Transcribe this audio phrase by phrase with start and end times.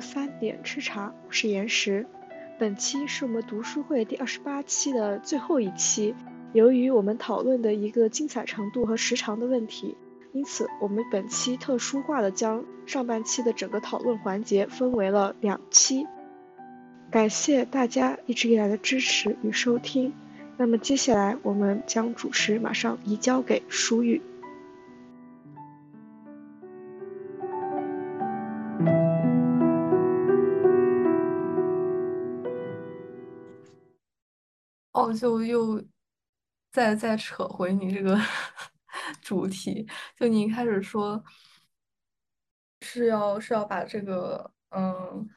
[0.00, 2.06] 三点吃茶，我是岩石。
[2.58, 6.14] 本期是我们读书会第二十八期的最后一期。
[6.52, 9.96] 由于我们讨论的一个精彩程度和时长的问题，
[10.32, 16.06] 因此我们本期特殊化的将上半期的整个讨论环节分为了两期。
[17.10, 20.12] 感谢大家一直以来的支持与收听。
[20.56, 24.20] 那么接下来我们将主持马上移交给舒玉。
[35.08, 35.82] 哦，就又
[36.70, 38.18] 再再扯回你这个
[39.22, 41.22] 主题，就你一开始说
[42.82, 45.28] 是要是要把这个，嗯，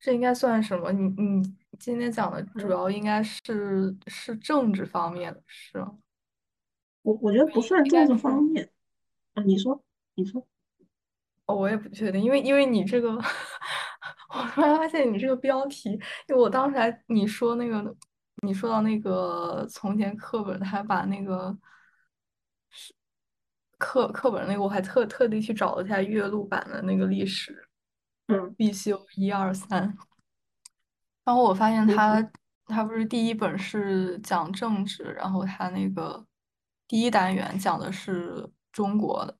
[0.00, 0.90] 这应该算什么？
[0.90, 1.42] 你你
[1.78, 5.96] 今天讲的主要应该是是政治方面的，是吗？
[7.02, 8.68] 我我觉得不算政治方面
[9.34, 9.80] 啊，你说
[10.16, 10.44] 你说，
[11.46, 13.10] 哦，我也不确定，因为因为你这个，
[14.34, 15.90] 我突然发现你这个标题，
[16.28, 17.96] 因为我当时还你说那个。
[18.42, 21.56] 你说到那个从前课本，还把那个
[22.70, 22.94] 是
[23.78, 27.68] 课课本那个，我还特特地去找了一下岳麓版的那个历史，
[28.26, 29.96] 嗯，必修一二三。
[31.24, 32.30] 然后我发现他
[32.66, 36.24] 他不是第一本是讲政治，然后他那个
[36.86, 39.36] 第一单元讲的是中国的，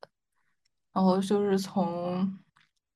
[0.92, 2.38] 然后就是从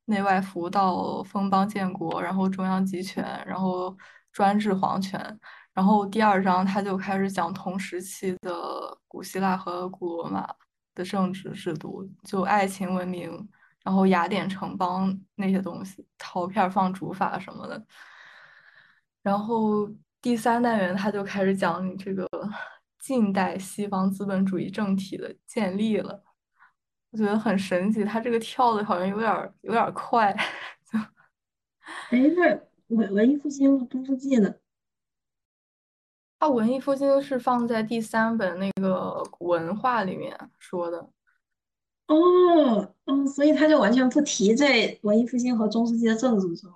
[0.07, 3.97] 内外服到封邦建国，然后中央集权，然后
[4.33, 5.41] 专制皇权。
[5.75, 10.47] 然后第二章他就开始讲同时期的古希腊和古罗马
[10.95, 13.49] 的政治制度，就爱情文明，
[13.83, 17.83] 然后雅典城邦那些东西，陶片放逐法什么的。
[19.23, 19.89] 然后
[20.21, 22.29] 第三单元他就开始讲你这个
[22.99, 26.23] 近代西方资本主义政体的建立了，
[27.11, 30.31] 我觉得很神奇，他这个跳的好像有点有点快。
[32.11, 32.61] 哎，那
[32.95, 34.53] 文文艺复兴、中世纪呢？
[36.43, 40.99] 它文艺复兴是放在第三本那个文化里面说的。
[42.09, 46.75] 哦，嗯，所以他就完全不提这文艺复兴和中世纪的政治是吗？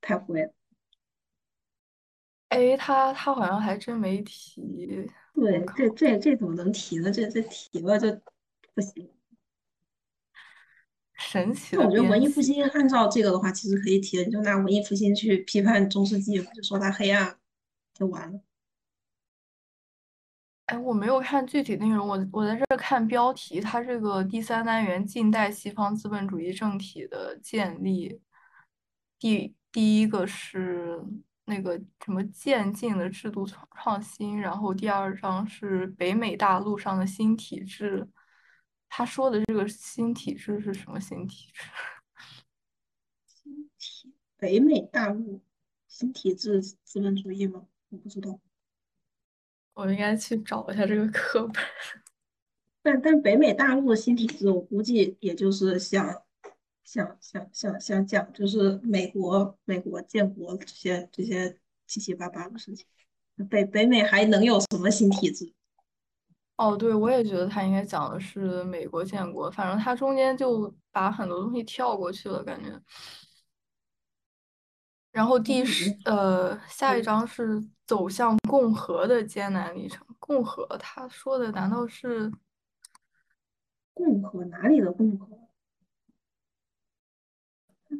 [0.00, 0.52] 太会了。
[2.48, 5.08] 哎，他他好像还真没提。
[5.32, 7.08] 对，这这这怎么能提呢？
[7.08, 8.10] 这这提了就
[8.74, 9.08] 不行。
[11.14, 11.76] 神奇。
[11.76, 17.38] 那我觉得文艺复兴按照这个的话，其实可以提，你就拿文艺复兴去批判中世纪，就说它黑暗，
[17.94, 18.40] 就完了。
[20.68, 28.20] 哎，我没有看具体内容，我我在这看标题，它这个第三单元近代西方资本主义政体的建立，
[29.18, 31.02] 第第一个是
[31.46, 38.06] 那个什么渐进的制度创创新，然后第二章是北美大陆上的新体制。
[38.90, 41.62] 他说的这个新体制是什么新体制？
[43.26, 45.40] 新体北美大陆
[45.86, 47.66] 新体制资本主义吗？
[47.88, 48.38] 我不知道。
[49.78, 51.62] 我应该去找一下这个课本，
[52.82, 56.04] 但但北美大陆的新体制，我估计也就是想
[56.82, 61.56] 想想想想讲，就是美国美国建国这些这些
[61.86, 62.84] 七七八八的事情。
[63.48, 65.54] 北北美还能有什么新体制？
[66.56, 72.70] 哦，对，我也觉得他应该讲的是美国建国，反正他中间就把很多东西跳过去了，感觉。
[75.18, 80.06] 然后第十呃下一章是走向共和的艰难历程。
[80.20, 82.32] 共和，他说的难道是
[83.92, 85.26] 共和哪里的共和？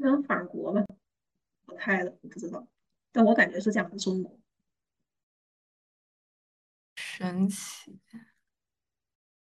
[0.01, 0.81] 讲法国吧，
[1.67, 2.65] 我猜的，我不知道，
[3.11, 4.39] 但我感觉是讲的中国。
[6.95, 7.99] 神奇。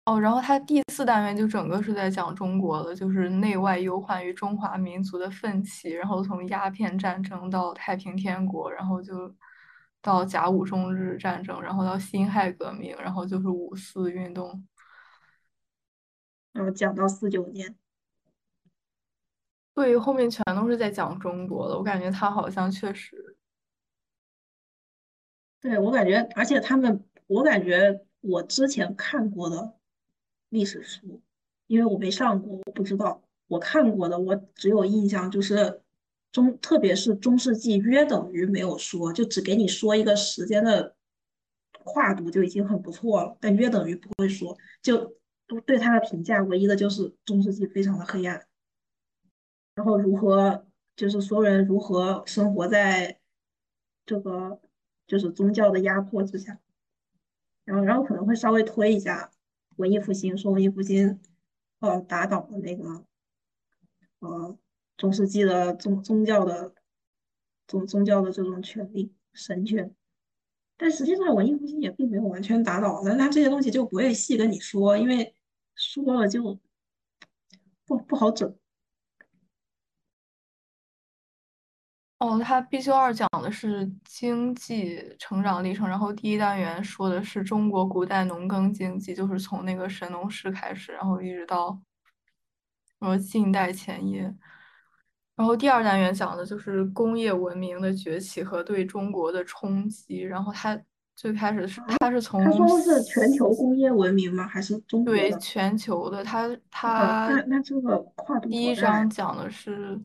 [0.05, 9.33] 哦，然后它第四单元就整个是在讲中国的，就是内外忧患与中华民族的奋起，然后从鸦片战争到太平天国，然后就
[10.01, 14.67] 到甲午中日战争，然后到辛亥革命，然后就是五四运动，
[16.53, 17.75] 然后讲到四九年，
[19.75, 23.37] 对，后面全都是在讲中国的，我感觉他好像确实，
[25.61, 29.80] 对我感觉，而且他们，我感觉我之前看过的。
[30.51, 31.21] 历史书，
[31.67, 33.23] 因为我没上过，我不知道。
[33.47, 35.81] 我看过的，我只有印象就是
[36.31, 40.95] 中，特别是中世纪约等于没有说，就只给你说一个时间的
[41.83, 43.37] 跨度就已经很不错了。
[43.39, 45.15] 但约等于不会说，就
[45.65, 48.45] 对他的评价唯一的就是中世纪非常的黑暗，
[49.75, 50.65] 然后如何
[50.95, 53.19] 就是所有人如何生活在
[54.05, 54.59] 这个
[55.07, 56.59] 就是宗教的压迫之下，
[57.65, 59.31] 然后然后可能会稍微推一下。
[59.77, 61.19] 文艺复兴说文艺复兴，
[61.79, 63.05] 呃，打倒了那个
[64.19, 64.57] 呃
[64.97, 66.73] 中世纪的宗宗教的
[67.67, 69.95] 宗宗教的这种权利神权。
[70.77, 75.35] 但实际上文艺复兴也并没有完全打倒，但他这些东西就不会细跟你说，因为
[75.75, 76.59] 说了就
[77.85, 78.55] 不不好整。
[82.21, 91.81] 哦，他必修二讲的是经济成长历程，然后第一单元说的是中国古代农耕经济，就是从那个神农氏开始，然后一直到
[92.99, 94.31] 呃近代前夜。
[95.35, 100.19] 然后第二单元讲的就是工业文明的崛起和对中国的冲击。
[100.19, 100.79] 然后他
[101.15, 104.45] 最开始是他是从他说的是全球工业文明吗？
[104.45, 105.31] 还是中国对？
[105.39, 109.99] 全球的，他啊，他那那这个跨度第一章讲的是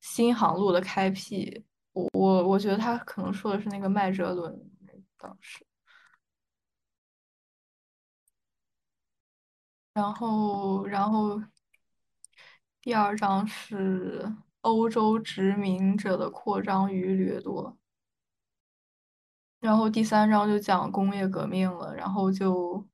[0.00, 4.58] 新航路的开辟，我我我觉得他可能说的是那个麦哲伦
[5.16, 5.64] 当时，
[9.92, 11.40] 然后然后
[12.80, 17.76] 第二章是欧洲殖民者的扩张与掠夺，
[19.60, 22.86] 然后第三章就讲工业革命了，然后就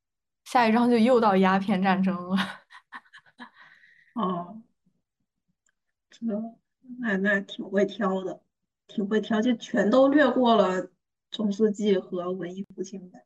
[0.45, 2.37] 下一章就又到鸦片战争了。
[4.15, 4.63] 哦，
[6.11, 6.27] 这
[6.99, 8.41] 那那挺会挑的，
[8.87, 10.89] 挺会挑，就全都略过了
[11.31, 13.23] 中世纪和文艺复兴的。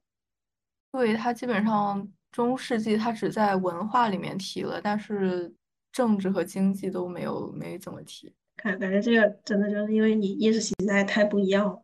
[0.92, 5.54] 对，它基本上中世纪它只在文化里面提了，但是
[5.92, 8.34] 政治和经济都没有没怎么提。
[8.56, 11.82] 感感觉这个真的就是因为你意识形态太不一样了，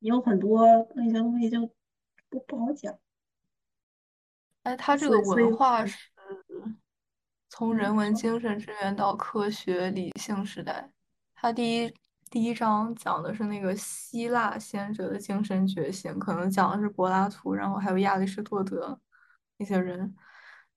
[0.00, 1.68] 你有很多那些东西就
[2.28, 2.96] 不不好讲。
[4.64, 5.96] 哎，它这个文化是
[7.48, 10.90] 从嗯人文精神支援到科学理性时代。
[11.42, 11.92] 它第一
[12.30, 18.96] 第一章讲的是那个希腊先哲的精神觉醒，可能讲的是柏拉图，然后还有亚里士多德
[19.56, 20.14] 那些人。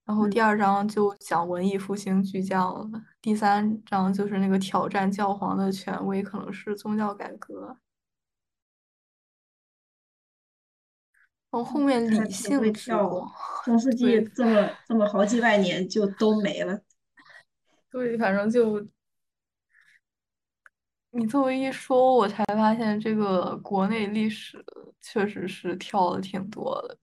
[0.06, 2.89] 然后第嗯二章就讲文艺复兴巨匠了，
[3.21, 7.77] 第三章就是那个挑战教皇的权威，可能是宗教改革。
[11.51, 13.31] 然后后面理性之跳
[13.63, 16.81] 中世纪这么这么好几百年就都没了。
[17.91, 18.85] 对，反正就
[21.17, 24.62] 你这么一说，我才发现这个国内历史
[25.01, 26.97] 确实是跳的挺多的，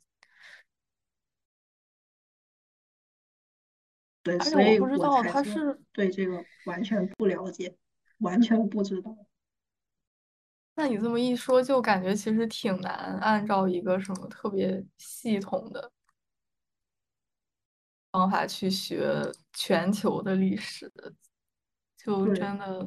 [4.22, 7.74] 对，而且所以我不知道他是，对这个完全不了解，
[8.18, 9.16] 完全不知道。
[10.74, 15.90] 那你这么一说，就感觉其实挺难按照一个什么特别系统的
[18.10, 19.22] 方法去学
[19.54, 21.10] 全球的历史的，
[21.96, 22.86] 就真的。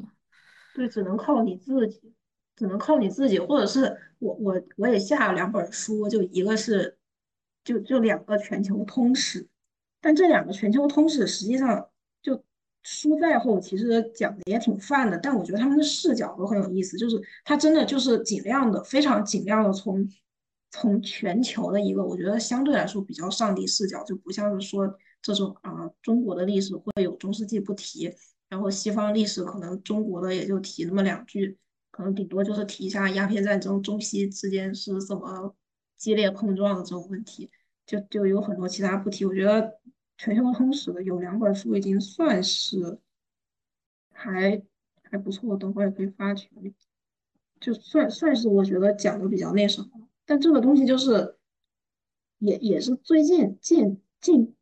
[0.76, 2.14] 对，只能靠你自己，
[2.58, 6.98] 只能靠你自己，或者是我我我也下了两本书，就一个是
[7.64, 9.48] 就就两个全球通史，
[10.02, 11.88] 但这两个全球通史实际上
[12.22, 12.44] 就
[12.84, 20.06] 书在后，其实讲的也挺泛的，但我觉得他们的视角都很有意思，就是他真的就是尽量的非常尽量的从
[20.72, 28.14] 从全球的一个我觉得相对来说比较上帝视角，就不像是说这种啊、中国的历史会有中世纪不提。
[28.56, 31.58] 然后西方历史可能中国的也就提那么两句，
[31.92, 35.54] 可能顶多就是提一下鸦片战争中西之间是怎么
[35.98, 37.52] 激烈碰撞的这种问题，
[37.86, 39.26] 就就有很多其他不提。
[39.26, 39.78] 我觉得
[40.18, 42.98] 全球通史的有两本书已经算是
[44.14, 44.64] 还
[45.04, 46.74] 还不错，等会儿也可以发群里，
[47.60, 49.90] 就算算是我觉得讲的比较那什么。
[50.26, 51.36] 但这个东西就是
[52.38, 54.56] 也也是最近近近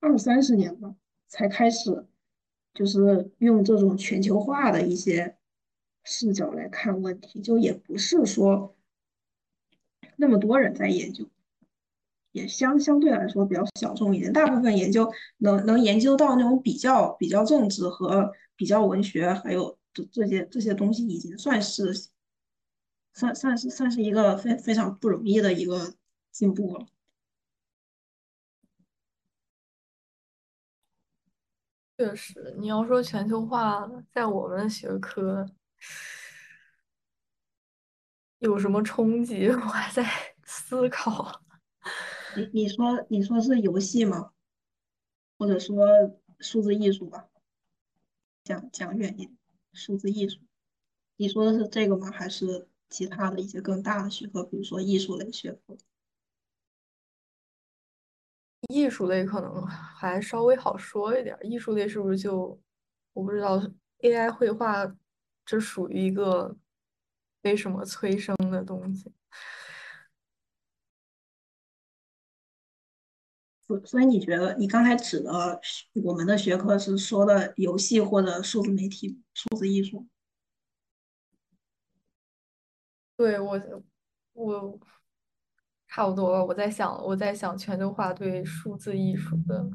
[0.00, 0.94] 二三十年吧
[1.28, 2.06] 才开始。
[2.74, 5.36] 就是用这种全球化的一些
[6.04, 8.74] 视角来看问题，就也不是说
[10.16, 11.28] 那么多人在研究，
[12.32, 14.32] 也相相对来说比较小众一点。
[14.32, 21.92] 大部分研究能能研究到那种比较比较政治和比较文学，还有这这些这些东西，已经算是
[23.12, 25.94] 算算是算是一个非非常不容易的一个
[26.30, 26.86] 进步了。
[32.02, 35.48] 确实，你要说全球化，在我们学科
[38.40, 40.04] 有什么冲击， 我还在
[40.42, 41.40] 思考。
[42.36, 44.32] 你你说你说是游戏吗？
[45.38, 45.86] 或者说
[46.40, 47.28] 数字艺术吧？
[48.42, 49.38] 讲讲远一点，
[49.72, 50.40] 数字艺术，
[51.14, 52.10] 你说的是这个吗？
[52.10, 55.78] 还是其他的一些更大的学科，比如说艺术类学科？
[58.68, 62.60] 艺术类可能还稍微好说一点，艺术类是不是就
[63.12, 63.58] 我不知道
[64.00, 64.86] AI 绘画，
[65.44, 66.56] 这属于一个
[67.40, 69.12] 被什么催生的东西？
[73.66, 75.60] 所所以你觉得你刚才指的
[76.04, 80.06] 我们的学科是说的游戏或者数字媒体、数字艺术？
[83.16, 83.60] 对我，
[84.32, 84.78] 我
[85.94, 86.42] 差不多了。
[86.42, 89.68] 我在想，我在想全球化对数字艺术的。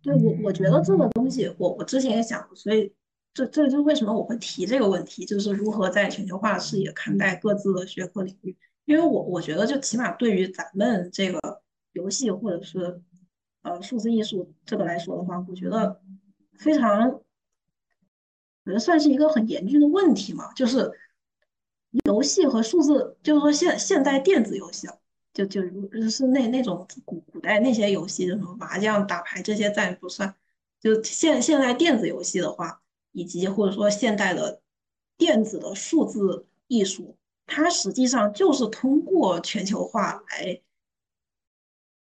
[0.00, 2.94] 对我，我觉得这个东西，我我之前也想，所以
[3.34, 8.56] 这这就为什么我会提这个问题，就是如何在全球化视野看待各自的学科领域。
[8.86, 11.60] 因为我我觉得，就起码对于咱们这个
[11.92, 13.02] 游戏或者是
[13.60, 16.00] 呃数字艺术这个来说的话，我觉得
[16.54, 17.22] 非常，我
[18.64, 20.90] 觉得算是一个很严峻的问题嘛，就是。
[22.04, 24.86] 游戏和数字，就是说现现代电子游戏，
[25.32, 25.62] 就就
[26.10, 30.34] 是那那种古古代那些游戏，就什么麻将、打牌这些暂不算。
[30.80, 34.60] 就现现在电子游戏的话，以及或者说现代的
[35.16, 37.16] 电子的数字艺术，
[37.46, 40.60] 它实际上就是通过全球化来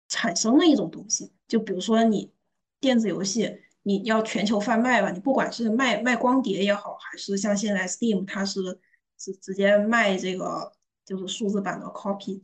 [0.09, 1.33] 产生的一种东西。
[1.47, 2.33] 就比如说你
[2.81, 8.81] 电子游戏，你要全球贩卖吧，你不管是卖卖光碟也好，还是像现在 Steam，它是。
[9.18, 10.73] 是直接卖这个
[11.04, 12.42] 就是数字版的 copy，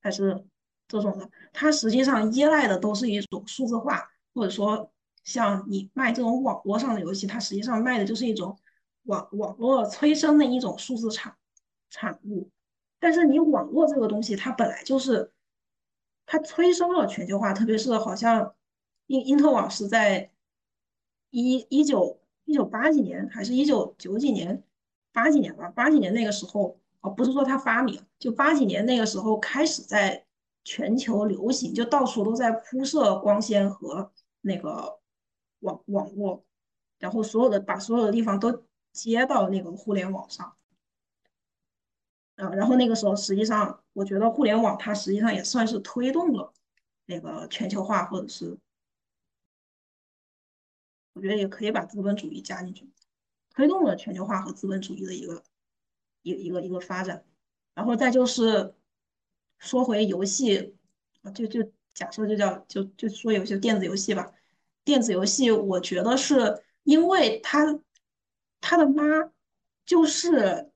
[0.00, 0.44] 还是
[0.88, 1.30] 这种的？
[1.52, 4.90] 它实际上依赖的都是一种数字化，或者说
[5.24, 8.58] 像你卖这种网络上的游戏，它实际上卖的就是一种
[9.04, 11.36] 网网络催生的一种数字产
[11.90, 12.50] 产物。
[12.98, 15.32] 但是你网络这个东西，它本来就是
[16.24, 18.54] 它催生了全球化，特别是好像
[19.06, 20.30] 因因特网是在
[21.30, 24.62] 一一九一九八几年还是一九九几年。
[25.16, 30.26] 八几年吧，八几年那个时候，哦，不是说他发明，就八几年那个时候开始在
[30.62, 34.98] 全球流行，就到处都在铺设光纤和那个
[35.60, 36.44] 网网络，
[36.98, 40.54] 然后所有的把所有的地方都接到那个互联网上，
[42.34, 46.52] 啊，然后那个时候实际上，我觉得互联网它实际上也算是推动了
[47.06, 48.58] 那个全球化，或者是
[51.14, 52.86] 我觉得也可以把资本主义加进去。
[53.56, 55.42] 推动了全球化和资本主义的一个
[56.20, 57.24] 一一个一个发展，
[57.74, 58.74] 然后再就是
[59.58, 60.76] 说回游戏，
[61.34, 64.30] 就就假设就叫就就说有些电子游戏吧，
[64.84, 67.80] 电子游戏我觉得是因为他
[68.60, 69.04] 他的妈
[69.86, 70.70] 就是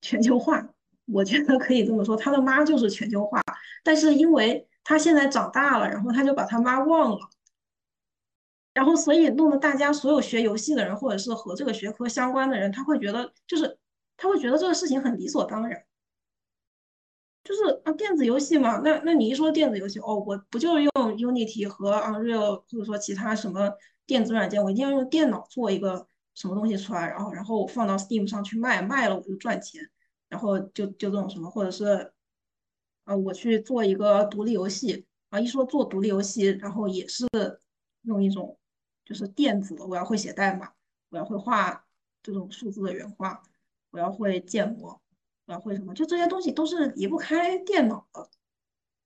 [0.00, 0.74] 全球化，
[1.04, 3.40] 我觉得可以这么说，他的妈就是全球化，
[3.84, 7.30] 但是因为他现在长大了，然后他就把他妈忘了。
[8.74, 13.78] 然后，所以弄得大家所有学游戏的人，或者是和这个学科相关的人，他会觉得，就是
[14.16, 15.84] 他会觉得这个事情很理所当然，
[17.44, 23.70] 就是啊，电子游戏嘛，那那你一说电子游戏，哦，我不就是用 Unity 和 Unreal，或者说其他什么
[24.06, 29.80] 电子软件，我一定要用电脑做一个什么东西出来，然后然后我放到 Steam 上去卖，卖了我就赚钱，
[30.28, 32.12] 然后就就这种什么，或者是
[33.04, 37.24] 啊，我去做一个独立游戏啊，一说做独立游戏，然后也是
[38.02, 38.58] 用一种。
[39.04, 40.72] 就是电子，我要会写代码，
[41.10, 41.84] 我要会画
[42.22, 43.42] 这种数字的原画，
[43.90, 45.00] 我要会建模，
[45.46, 45.92] 我要会什么？
[45.94, 48.28] 就这些东西都是离不开电脑的。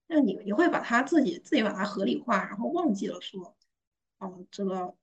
[0.07, 3.55] 那你你会把它自己自己把它合理化，然后忘记了说，
[4.19, 4.95] 哦，这个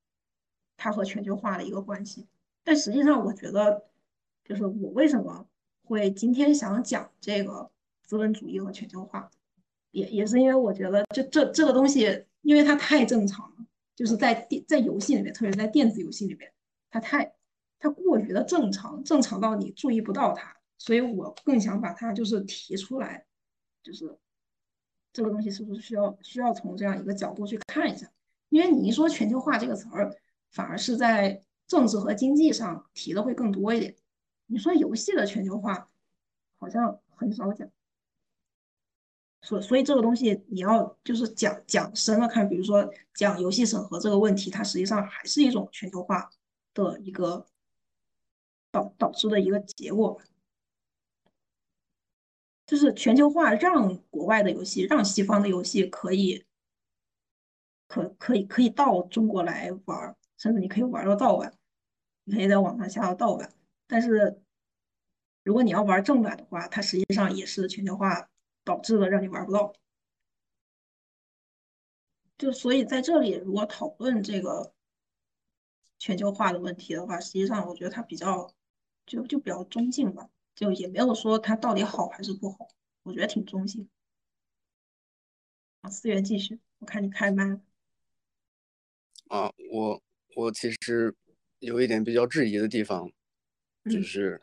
[0.78, 2.28] 它和全球化的一个关系。
[2.64, 3.86] 但实际上，我觉得，
[4.44, 5.46] 就是我为什么
[5.84, 7.70] 会今天想讲这个
[8.02, 9.30] 资本主义和全球化，
[9.92, 13.66] 也也是因为我觉得，这这这个东西，因为它太正常了。
[13.96, 16.52] 就是在电在游戏里面，特别是在电子游戏里面，
[16.90, 17.34] 它太
[17.80, 23.26] 它过于的正常，正常到你注意不到它，所以我更想把它就是提出来，
[23.82, 24.18] 就是
[25.14, 28.12] 这个东西是不是需要需要从这样一个角度去看一下？
[28.50, 30.14] 因为你一说全球化这个词儿，
[30.52, 33.96] 反而是在政治和经济上提的会更多一点。
[34.46, 35.90] 你说游戏的全球化，
[36.58, 37.68] 好像很少讲。
[39.46, 46.32] 所所以这个东西你要就是讲讲深了看，比如说讲游戏审核这个问题，它实际上还是一种全球化
[46.74, 47.46] 的一个
[48.72, 50.20] 导导致的一个结果，
[52.66, 56.44] 就是全球化让国外的游戏，让西方的游戏可以
[57.88, 61.54] 可可以可以到中国来玩，甚至你可以玩到盗版，
[62.24, 63.54] 你可以在网上下到盗版，
[63.86, 64.42] 但是
[65.44, 68.28] 如果你要玩正版的话，它实际上也是全球化。
[68.66, 69.74] 导致了让你玩不到，
[72.38, 74.74] 就所以在这里，如果讨论这个
[76.00, 78.52] 全球化的问题的话，实际上我觉得它比较
[79.06, 82.68] 就就比较中性吧，就也没有说它到底好还是不好，
[83.04, 83.88] 我觉得挺中性。
[85.82, 87.62] 啊，思源继续，我看你开麦了。
[89.28, 90.04] 啊，我
[90.36, 91.16] 我其实
[91.60, 93.12] 有一点比较质疑的地方，
[93.86, 94.42] 就是，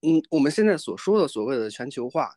[0.00, 2.36] 嗯，我们现在所说的所谓的全球化。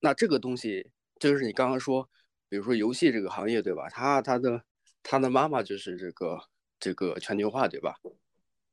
[0.00, 2.08] 那这个东西就是你刚刚说，
[2.48, 3.88] 比如说游戏这个行业，对吧？
[3.88, 4.64] 他他的
[5.02, 6.40] 他的妈妈就是这个
[6.78, 7.96] 这个全球化，对吧？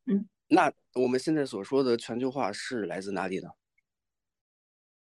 [0.05, 3.50] 嗯，那我们现在所说的全球化是来自哪里呢？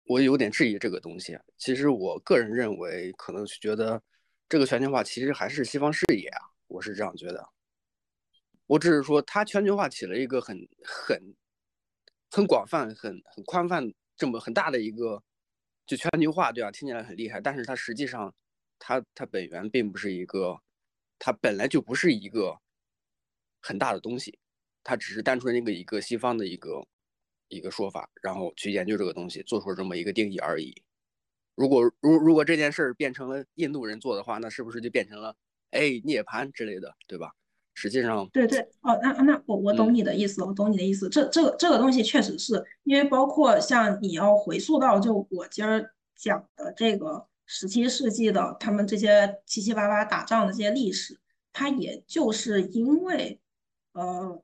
[0.05, 1.39] 我有点质疑这个东西。
[1.57, 4.03] 其实我个人认为，可能是觉得
[4.49, 7.49] 这个全球化其实还是西方视野啊，我是这样觉得。
[8.67, 11.37] 我只是说，它全球化起了一个很很
[12.31, 15.23] 很广泛、很很宽泛这么很大的一个
[15.89, 16.71] 就全球化，对吧？
[16.71, 18.33] 听起来很厉害，但是它实际上。
[18.81, 20.57] 它它本源并不是一个，
[21.19, 22.57] 它本来就不是一个
[23.61, 24.39] 很大的东西，
[24.85, 26.87] 它只是单纯一个一个西方的一个
[27.49, 30.81] 一个说法，然后去研究这个东西，做出这么一个定义而已。
[31.57, 35.35] 如果如如果这件事儿变成了印度人做的话，那是不是就变成了
[35.73, 37.33] 哎涅槃之类的，对吧？
[37.79, 41.09] 实际上，对对哦，那那我我懂你的意思，我懂你的意思。
[41.09, 47.27] 这这个这个东西确实是因为包括像你要回溯到就我今儿讲的这个。
[47.51, 51.19] 十七世纪的他们这些七七八八打仗的这些历史，
[51.51, 53.41] 它也就是因为，
[53.93, 54.43] 呃，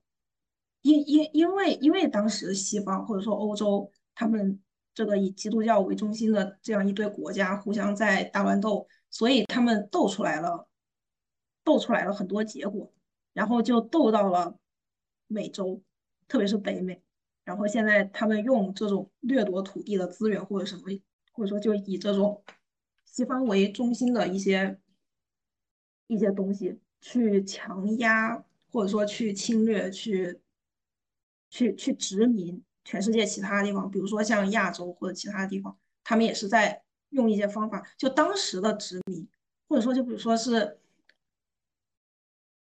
[0.80, 4.58] 因因因为因为当时西方或者说欧洲他们
[4.94, 10.66] 这个以基督教为中心的这样一堆国家互相在大乱斗，所以他们斗出来了，
[11.62, 12.90] 斗出来了很多结果，
[13.34, 14.58] 然后就斗到了
[15.26, 15.82] 美洲，
[16.26, 17.02] 特别是北美，
[17.44, 20.84] 然后现在他们用这种掠夺土地的资源或者什么，
[21.32, 22.42] 或者说就以这种。
[23.06, 24.76] 西方为中心的一些
[26.08, 30.40] 一些东西，去强压或者说去侵略、去
[31.48, 37.88] 去去殖民全世界其他地方，比如说像亚洲或者其他地方，他们也是在用一些方法。
[37.96, 39.28] 就当时的殖民，
[39.68, 40.80] 或者说就比如说是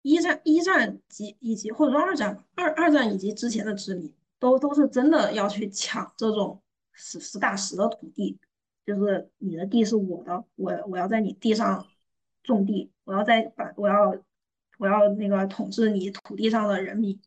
[0.08, 8.38] 一战、一战及以及或者说二战、二二战以及之前的殖民，都都是真的要去抢这种实实打实的土地。
[8.84, 11.84] 就是你的地是我的，我我要在你地上
[12.44, 14.16] 种地，我要在把我要
[14.78, 17.20] 我要那个统治你土地上的人民，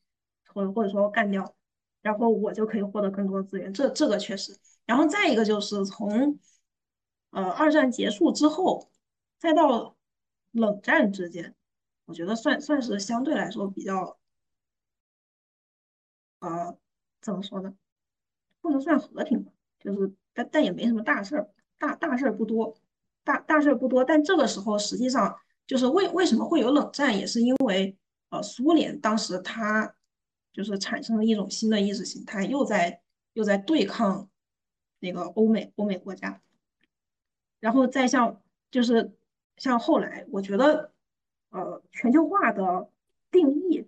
[0.54, 1.54] 或或者说干掉，
[2.02, 3.74] 然后我就可以获得更多的资源。
[3.74, 4.58] 这这个确实。
[4.86, 6.40] 然后再一个就是从
[7.32, 8.90] 呃二战结束之后，
[9.38, 9.98] 再到
[10.52, 11.54] 冷战之间，
[12.10, 14.18] 我觉得算算是相对来说比较
[16.40, 16.76] 呃
[17.22, 17.76] 怎么说呢？
[18.62, 20.12] 不能算和平吧，就是。
[20.34, 22.76] 但但也没什么大事儿，大大事儿不多，
[23.24, 24.04] 大大事儿不多。
[24.04, 27.96] 但这个时候实际上就是为为什么会有冷战，也是因为
[28.30, 29.96] 呃苏联当时它
[30.52, 33.02] 就是产生了一种新的意识形态，又在
[33.34, 34.30] 又在对抗
[35.00, 36.42] 那个欧美欧美国家，
[37.60, 38.42] 然后再像
[38.72, 39.12] 就是
[39.58, 40.94] 像后来，我觉得
[41.50, 42.90] 呃全球化的
[43.32, 43.88] 定义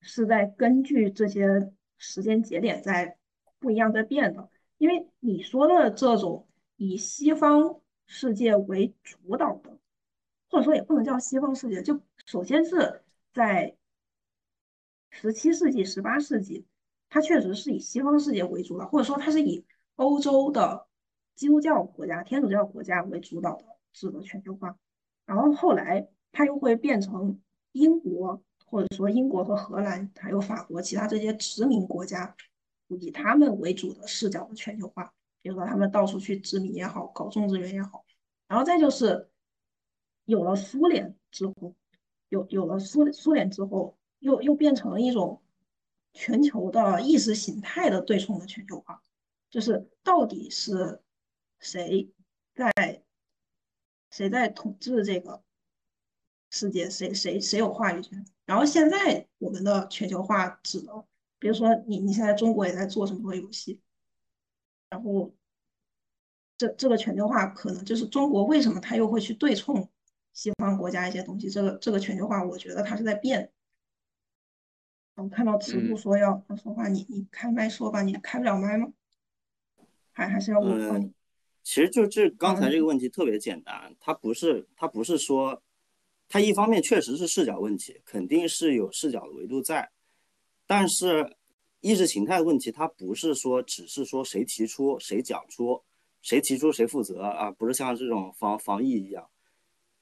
[0.00, 3.16] 是在根据这些时间节点在
[3.58, 4.48] 不一样在变的。
[4.78, 9.78] 因为你说的这种以西方世界为主导的，
[10.48, 13.76] 或者说也不能叫西方世界，就首先是在
[15.10, 16.64] 十七世纪、十八世纪，
[17.08, 19.64] 它确实是以西方世界为主导，或者说它是以
[19.96, 20.86] 欧洲的
[21.34, 24.78] 基督教国家、天主教国家为主导的制的全球化。
[25.26, 27.40] 然后后来它又会变成
[27.72, 32.34] 英国，或者说英国和荷兰，还有法国其他这些殖民国家。
[32.98, 38.04] 以他们为主的视角的全球化，比如说他们到处去殖民也好，搞种植园也好，
[38.48, 39.30] 然后再就是
[40.24, 41.76] 有了苏联之后，
[42.30, 45.40] 有有了苏苏联之后，又又变成了一种
[46.14, 49.00] 全球的意识形态的对冲的全球化，
[49.50, 51.00] 就是到底是
[51.60, 52.10] 谁
[52.56, 52.72] 在
[54.10, 55.44] 谁在统治这个
[56.50, 58.24] 世界，谁谁谁有话语权？
[58.44, 60.92] 然后现在我们的全球化指的。
[61.38, 63.80] 比如说，你你现在中国也在做什么游戏，
[64.90, 65.34] 然后
[66.58, 69.88] 这这个全球化可能就是中国为什么它又会去对冲
[70.34, 71.48] 西方国家一些东西？
[71.48, 73.50] 这个这个全球化，我觉得它是在变。
[75.14, 78.92] 我看到慈父说要要说话，你你开麦说吧，你开不了麦吗？
[80.12, 81.14] 还还是要我帮你？
[81.62, 85.62] 其实就这刚才这个问题特别简单，它不是它不是说，
[86.32, 89.90] 它一方面确实是视角问题，肯定是有视角的维度在。
[90.64, 91.36] 但是，
[91.80, 95.82] 意识形态问题，它不是说只是说谁提出谁讲出，
[96.22, 99.28] 谁提出谁负责啊，不是像这种防防疫一样，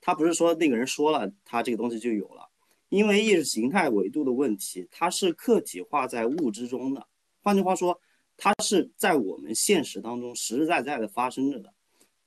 [0.03, 2.51] 它不是说那个人说了，他这个东西就有了。
[2.91, 7.07] 因为意识形态维度的问题，它是客体化在物之中的，
[7.43, 7.99] 换句话说，
[8.37, 11.73] 它是在我们现实当中实实在在的发生着的。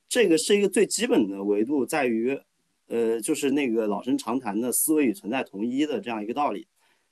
[0.09, 2.39] 这个是一个最基本的维度，在于，
[2.91, 6.67] 呃，就是那个老生常谈的思维与存在同一的这样一个道理。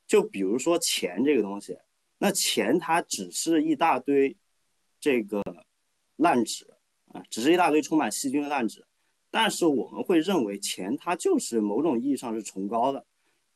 [0.05, 1.77] 就比如说钱这个东西，
[2.17, 4.35] 那钱它只是一大堆
[4.99, 5.41] 这个
[6.17, 6.67] 烂纸
[7.13, 8.85] 啊，只是一大堆充满细菌的烂纸，
[9.31, 13.05] 但是我们会认为钱它就是某种意义上是崇高的，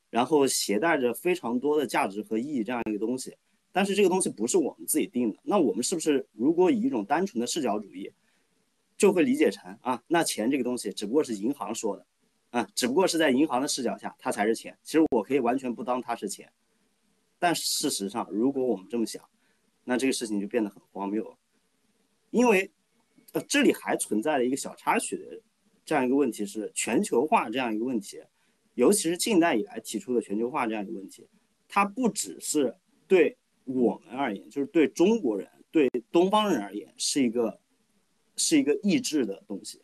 [0.10, 3.36] 然后携带着非常多的价值和意义这样一个东西。
[3.74, 8.10] 但是这个东西不是我们自己定的，那我们是不是如果以一种单纯的视角主义，
[8.96, 12.06] 就会理解成啊，那钱这个东西只不过是银行说的，
[12.54, 14.78] 啊，只不过是在银行的视角下它才是钱。
[14.84, 16.52] 其实我可以完全不当它是钱，
[17.40, 19.24] 但事实上，如果我们这么想，
[19.84, 21.38] 那这个事情就变得很荒谬了，
[22.30, 22.72] 因为
[23.32, 25.42] 呃这里还存在了一个小插曲的
[25.84, 28.22] 这样一个问题是全球化这样一个问题，
[28.76, 31.28] 尤其是近代以来提出的全球化这样一个问题，
[31.68, 32.76] 它不只是
[33.08, 33.38] 对。
[33.66, 37.62] 我们而言，就是对中国人、对东方人而言，是一个
[38.36, 39.82] 是一个意志的东西。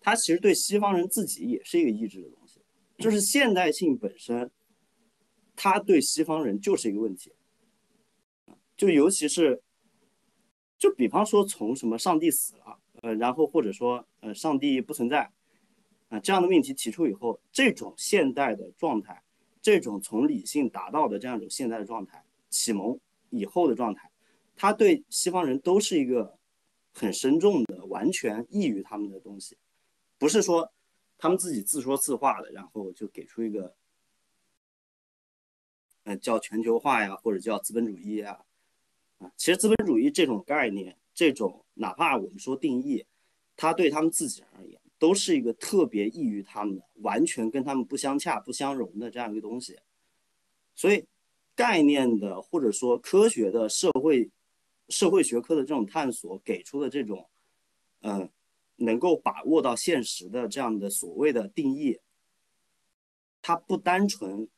[0.00, 2.60] 它其实对西方人自己也是一个抑制的东西。
[2.98, 4.50] 就是现代性本身，
[5.54, 7.32] 它对西方人就是一个问题。
[8.76, 9.62] 就尤其是，
[10.78, 15.30] 就比方说从什么上帝死了，呃，然后或者说呃上帝不存在，
[16.08, 19.22] 啊这样的命题提出以后，这种现代的状态，
[19.62, 22.98] 这种从理性达到的这样一种现代的状态启蒙。
[23.32, 24.10] 以后的状态，
[24.56, 26.36] 他对西方人都是一个
[26.92, 29.56] 很深重的、完全异于他们的东西，
[30.20, 30.70] 不是说
[31.18, 33.74] 他们自己自说自话的，然后就给出一个，
[36.04, 38.44] 呃，叫全球化呀，或者叫资本主义呀，
[39.18, 43.04] 啊，其实资本主义这种概念，这种哪怕我们说定义，
[43.56, 49.76] 它对他们自己而言，都是一个特别异于他们的、完全跟他们不相洽、不相容的这样一个东西，
[50.76, 51.04] 所以。
[51.56, 54.30] 概念的或者说科学的社会
[54.88, 57.28] 社会学科的这种探索给出的这种，
[58.00, 58.30] 嗯，
[58.80, 61.98] 能够把握到现实的这样的所谓的定义，
[63.40, 64.48] 它不单纯，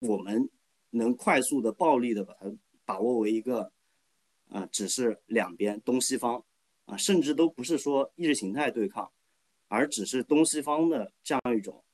[0.00, 0.50] 我们
[0.90, 2.52] 能快速的暴力的把它
[2.84, 3.72] 把握为一个，
[4.48, 6.44] 啊，只是两边东西方
[6.86, 9.10] 啊，甚至都不是说意识形态对抗，
[9.68, 11.84] 而只是东西方的这样一种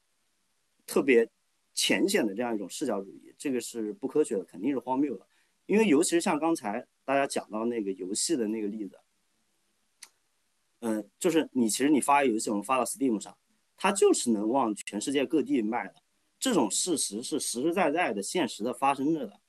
[0.87, 1.28] 特别。
[1.74, 5.24] 浅显的这样一种视角主义，这个是不科学的，肯定是荒谬的。
[5.66, 8.98] 因为尤其是像刚才大家讲到那个游戏的那个例子，
[10.81, 13.37] 嗯，就是你其实你发游戏，我们发到 Steam 上，
[13.77, 15.95] 它就是能往全世界各地卖的。
[16.38, 19.41] 这种事实是实实在在的、现实的发生着的。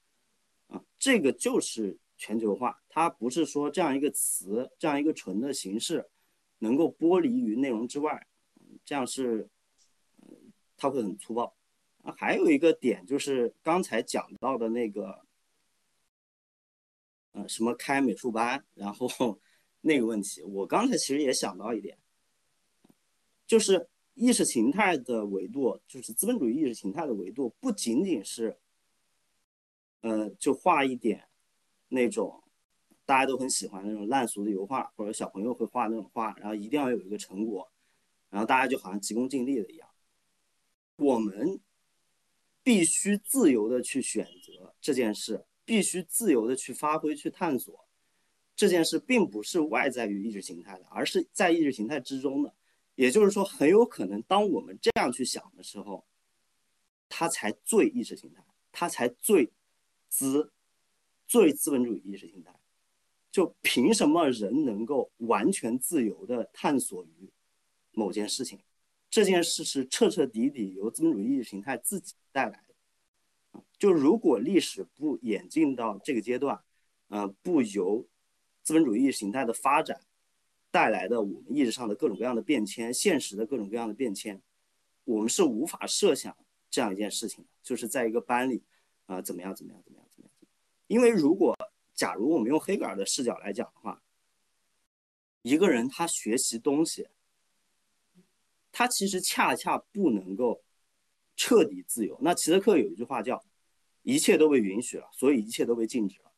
[0.67, 6.09] 啊，这个就是全球化，它不是说这样一个词、这样一个纯的形式
[6.57, 8.27] 能够剥离于内容之外，
[8.83, 9.47] 这样是，
[10.77, 11.55] 它会很粗暴。
[12.01, 15.21] 啊，还有一个点就是刚才讲到的那个，
[17.33, 19.39] 呃，什么开美术班，然后
[19.81, 21.97] 那个问题，我刚才其实也想到一点，
[23.47, 28.57] 就是意识形态的维度，就是资本主义意识形态的维度，不仅仅是，
[30.01, 31.27] 呃，就画一点
[31.87, 32.43] 那种
[33.05, 37.71] 大家都很喜欢那种烂俗的油画，或者小朋友会画那种画，然后一定要有一个成果，
[38.29, 39.89] 然后大家就好像急功近利的一样，
[40.97, 41.59] 我们。
[42.61, 47.87] 必须自由的去选择这件事，必须自由的去发挥、去探索
[48.59, 52.53] 这件事，并不是外在于意识形态的，而是在意识形态之中的。
[52.95, 56.03] 也就是说，很有可能当我们这样去想的时候，
[57.07, 58.43] 它才最意识形态，
[58.73, 59.49] 它才最
[60.09, 60.51] 资、
[61.25, 62.53] 最资本主义意识形态。
[63.31, 67.29] 就凭什么人能够完全自由的探索于
[67.93, 68.59] 某件事情？
[69.09, 76.61] 这件事是彻彻底底由资本主义意识形态自己带来的，就如果历史不演进到这个阶段，
[77.07, 78.05] 呃，不由
[78.69, 79.99] 资本主义形态的发展
[80.69, 84.39] 带来的我们意识上的各种各样的变迁，现实的各种各样的变迁，
[85.05, 86.37] 我们是无法设想
[86.69, 88.61] 这样一件事情的，就是在一个班里，
[89.07, 90.47] 啊，怎么样怎么样怎么样怎么样？
[90.85, 91.57] 因为如果
[91.95, 94.03] 假如我们用黑格尔的视角来讲的话，
[95.41, 97.07] 一个人他学习东西。
[98.71, 100.61] 他其实恰恰不能够
[101.35, 102.15] 彻底自由。
[102.21, 103.43] 那齐泽克有一句话叫
[104.03, 106.28] “一切都被允许了，所以一切都被禁止了”。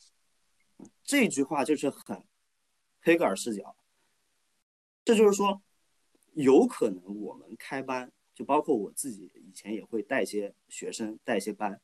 [1.11, 2.23] 这句话就是很
[3.01, 3.75] 黑格尔视角。
[5.03, 5.61] 这就是说，
[6.35, 11.81] 有可能我们开班，就包括我自己以前也会带一些学生带一些班。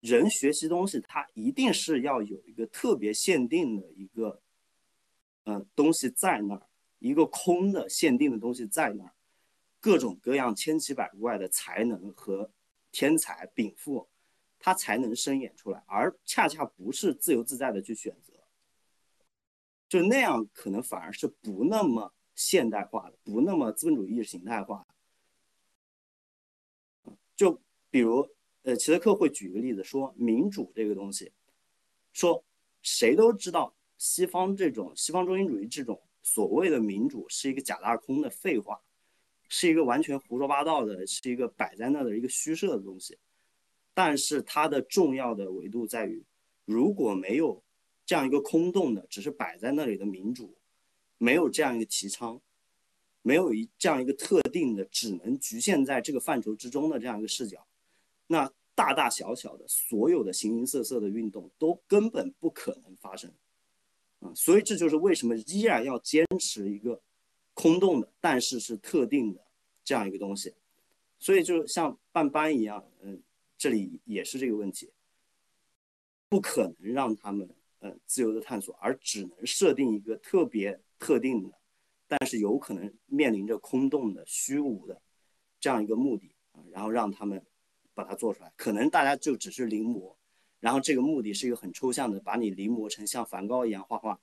[0.00, 4.42] 人学习东西，他一定是要有一个特别限定的一个
[5.44, 6.66] 呃东西在那儿。
[6.98, 9.14] 一个空的限定的东西在那儿，
[9.78, 12.50] 各种各样千奇百怪的才能和
[12.90, 14.09] 天才禀赋，
[14.60, 18.34] 他才能生演出来，而恰恰不是自由自在的去选择，
[19.88, 24.86] 就那样可能反而是不那么现代化的，不那么资本主义意识形态化。
[27.34, 28.28] 就比如，
[28.62, 31.32] 呃，齐泽克会举一个例子说，民主这个东西，
[32.12, 32.44] 说
[32.82, 36.00] 谁都知道西方这种西方中心主义这种。
[36.22, 38.78] 所谓的民主是一个假大空的废话，
[39.48, 43.18] 是一个完全胡说八道的，是一个摆在那的一个虚设的东西。
[44.02, 46.24] 但是它的重要的维度在于，
[46.64, 47.62] 如果没有
[48.06, 50.56] 这样一个空洞的，只是摆在那里的民主，
[51.18, 52.40] 没有这样一个提倡，
[53.20, 57.62] 没有一这样一个特定的，只能局限在这个范畴之中的这样一个视角，
[58.26, 63.30] 那大大小小的所有的形形色色的运动都根本不可能发生。
[64.20, 66.98] 啊，所以这就是为什么依然要坚持一个
[67.52, 69.42] 空洞的，但是是特定的
[69.84, 70.54] 这样一个东西。
[71.18, 73.20] 所以就像办班一样，嗯，
[73.60, 74.90] 这里也是这个问题，
[76.30, 77.46] 不可能让他们
[77.80, 81.58] 呃自由的探索，而只能设定一个特别特定的，
[82.08, 85.02] 但是有可能面临着空洞的、虚无的
[85.60, 87.44] 这样一个目的啊，然后让他们
[87.92, 88.50] 把它做出来。
[88.56, 90.16] 可能大家就只是临摹。
[90.58, 94.18] 然后这个目的是一个很抽象的，把你临摹成像梵高一样画画，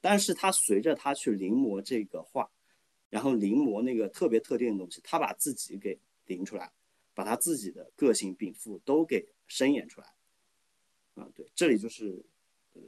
[0.00, 2.50] 但是他随着他去临摹这个画，
[3.10, 6.72] 然后临摹那个特别特定的东西，他把自己给临出来了，
[7.16, 10.06] 把他自己的个性禀赋都给伸演出来，
[11.14, 12.24] 啊，对，这里就是，
[12.74, 12.82] 呃，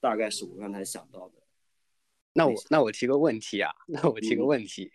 [0.00, 1.34] 大概是我刚才想到的。
[2.32, 4.90] 那我那我提个问题啊，那我提个问题，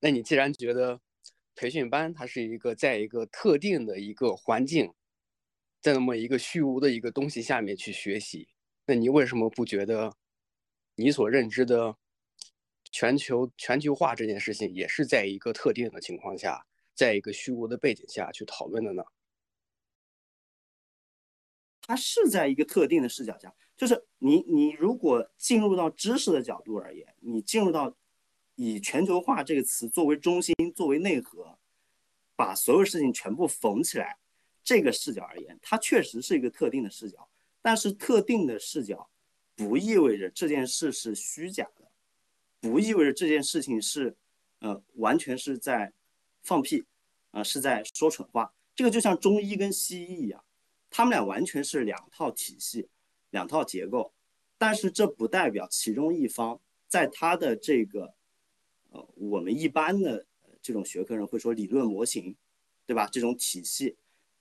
[0.00, 1.00] 那你既然觉得
[1.54, 4.92] 培训班它是一个在一个特定的一个环境。
[5.80, 8.48] 在那么一个虚无的一个东西下面去学习，
[8.86, 10.16] 那你为什么不觉得
[10.94, 11.94] 你所认知的
[12.90, 19.04] 全球全球化这件事情也是在一个特定的情况下，在一个虚无的背景下去讨论的呢？
[21.86, 27.94] 它是在一个特定的视角下，就是你你如果进入到知识的角度而言，你进入到
[28.54, 31.58] 以全球化这个词作为中心作为内核，
[32.36, 34.16] 把所有事情全部缝起来。
[34.62, 37.28] 这个视角而言，它确实是一个特定的视角，
[37.60, 39.10] 但是特定的视角
[39.54, 41.90] 不意味着这件事是虚假的，
[42.62, 44.16] 不意味着这件事情是，
[44.60, 45.92] 呃，完全是在
[46.44, 46.84] 放屁，
[47.32, 48.54] 啊，是在说蠢话。
[48.76, 50.44] 这个就像中医跟西医一样，
[50.88, 52.88] 他们俩完全是两套体系、
[53.30, 54.12] 两套结构，
[54.56, 58.14] 但是这不代表其中一方在他的这个，
[58.90, 60.24] 呃，我们一般的
[60.62, 62.36] 这种学科人会说理论模型，
[62.86, 63.08] 对吧？
[63.10, 63.96] 这种体系。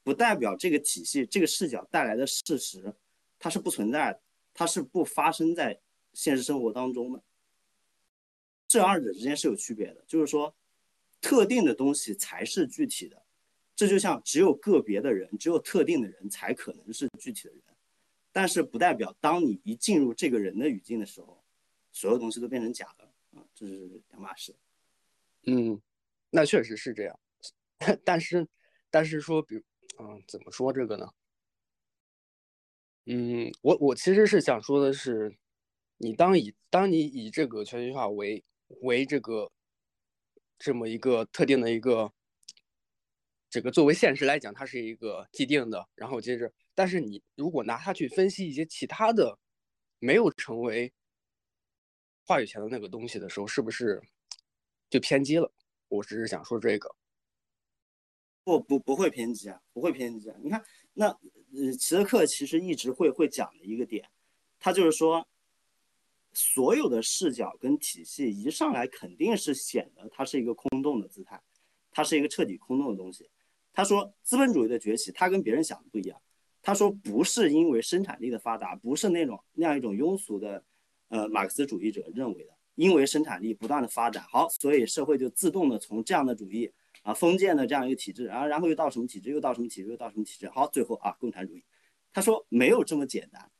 [0.05, 2.93] 不代表这个体系、这个视角带来的事实，
[3.39, 4.19] 它是不存在的，
[4.53, 5.79] 它是不发生在
[6.11, 7.23] 现实生活当中的。
[8.67, 10.53] 这二者之间是有区别的，就是说，
[11.23, 13.23] 特定的东西才是具体的。
[13.75, 17.63] 这就像只有个别的人，只有特定的人才可能是具体的人，
[18.31, 21.43] 但是不代表当你一进入这个人的语境的时候，
[21.91, 23.05] 所有东西都变成假的
[23.39, 24.53] 啊，这是两码事。
[25.47, 25.81] 嗯，
[26.29, 27.19] 那确实是这样，
[28.05, 28.47] 但是，
[28.91, 29.63] 但是说，比如。
[29.99, 31.07] 嗯，怎么说这个呢？
[33.05, 35.37] 嗯，我我其实是想说的是，
[35.97, 38.43] 你当以当你以这个全球化为
[38.81, 39.51] 为这个
[40.63, 42.09] 这么一个特定的一个
[43.49, 49.37] 这个作为现实来讲，它是一个既定的，然后接着，但是你如果拿它去分析一些其他的
[49.99, 50.93] 没有成为
[52.25, 54.01] 话语权的那个东西的时候，是不是
[54.89, 55.51] 就偏激了？
[55.89, 56.95] 我只是想说这个。
[58.45, 60.37] 不不不会偏激啊，不会偏激啊。
[60.41, 64.09] 你看，那呃，齐泽克其实一直会会讲的一个点，
[64.59, 65.27] 他就是说，
[66.33, 71.41] 所有的视角跟体系一上来肯定是显得它是一个空洞的姿态，
[71.91, 73.29] 它是一个彻底空洞的东西。
[73.73, 76.19] 他说，资本主义的崛起，他跟别人想的不一样。
[76.61, 80.63] 他说，不是因为生产力的发达，不是那种那样一种庸俗的，
[81.09, 86.71] 呃，马克思主义者认为的，因为生产力不断的发展，好，所以社会就自动的从这样的主义。
[87.01, 91.61] 啊，封建的这样一个体制，然后然后又到什么体制，又到什么体制，又到什么体制，好，最后啊，共产主义。
[92.13, 93.51] 他说没有这么简单。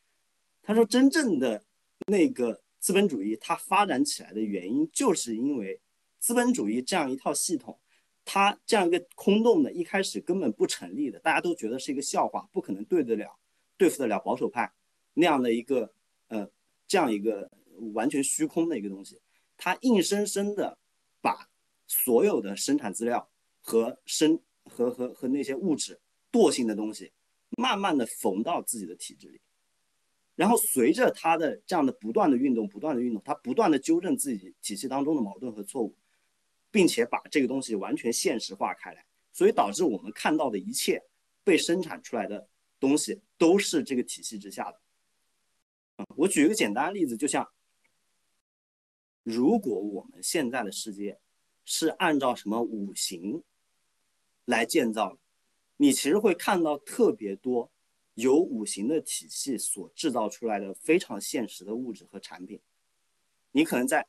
[0.61, 1.61] 他说真正的
[2.07, 5.79] 那个资本主义它发展起来的原因，就是因为
[6.19, 7.79] 资本主义这样一套系统，
[8.25, 13.39] 它这样一个空洞的，一开始根本不成立的，大家都觉得是一个笑话，不可能对得了，
[13.77, 14.69] 对付得了保守派
[15.13, 15.93] 那样的一个
[16.27, 16.45] 呃
[16.85, 17.49] 这样一个
[17.93, 19.21] 完全虚空的一个东西，
[19.55, 20.77] 它硬生生的
[21.21, 21.49] 把
[21.87, 23.29] 所有的生产资料。
[23.65, 25.97] 和生和和和那些物质
[26.33, 27.09] 惰性的东西，
[27.51, 29.39] 慢慢的缝到自己的体制里，
[30.35, 35.95] 然后随着他的这样的不断的运动，不断的运动，他不断的纠正自己体系当中的矛盾和错误，
[36.71, 41.03] 并且把这个东西完全现实化开来，所以导致我们看到的一切
[41.43, 42.47] 被生产出来的
[42.79, 46.05] 东西都是这个体系之下的。
[46.15, 47.47] 我举一个简单的例子，就像
[49.23, 51.19] 如果我们现在的世界
[51.65, 53.43] 是按照什么五行。
[54.45, 55.17] 来建造，
[55.77, 57.71] 你其实会看到特别多
[58.15, 62.59] 由五行的体系所制造出来的非常现实的物质和产品。
[63.51, 64.07] 你可能在，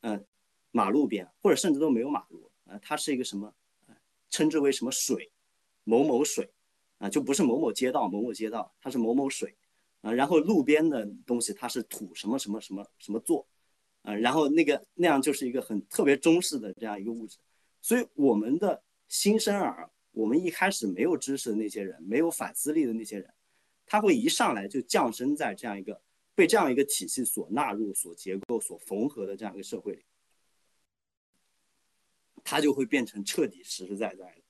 [0.00, 0.24] 嗯，
[0.70, 3.54] 马路边，或者甚至都没有马路，啊，它是一个什么，
[4.30, 5.30] 称之为什么水，
[5.84, 6.50] 某某水，
[6.98, 9.54] 啊，就不是某某街道某某街道，它是某某水，
[10.00, 13.46] 啊，然后路边的东西它是土什么什么什么什么做，
[14.02, 17.38] 啊，然后那个那样就是一个很特别中式的这样一个物质，
[17.80, 23.32] 所以我们的新生儿，我们一开始没有知识的那些人，没有反思力的那些人。
[23.92, 26.00] 他会一上来就降生在这样一个
[26.34, 30.02] 被这样一个体系所纳入、所结构、所缝合的这样一个社会里，
[32.42, 34.42] 他就会变成彻底实实在在的，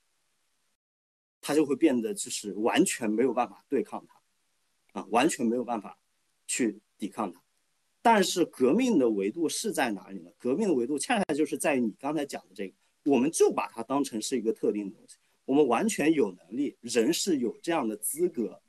[1.40, 5.98] 他就会变得就是完全没有办法对抗他，啊，完全没有办法
[6.46, 7.42] 去抵抗他。
[8.00, 10.30] 但是革命的维度是在哪里呢？
[10.38, 12.74] 革命的维度恰恰就是在你刚才讲的这个，
[13.10, 18.62] 我们就把它当成是一个特定的东西，我们完全有能力，人是有这样的资格。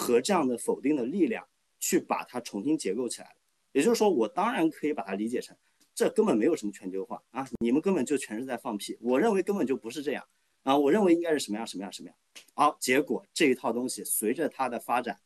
[0.00, 1.46] 和这样的否定的力量
[1.78, 3.36] 去把它重新结构起来，
[3.72, 5.54] 也就是说，我当然可以把它理解成，
[5.94, 8.96] 这根本没有什么全球化啊，你们根本就全是在放屁。
[9.02, 10.26] 我认为根本就不是这样
[10.62, 12.16] 啊，我认为应该是什么样什么样什么样。
[12.54, 15.20] 好，结果这一套东西随着它的发展，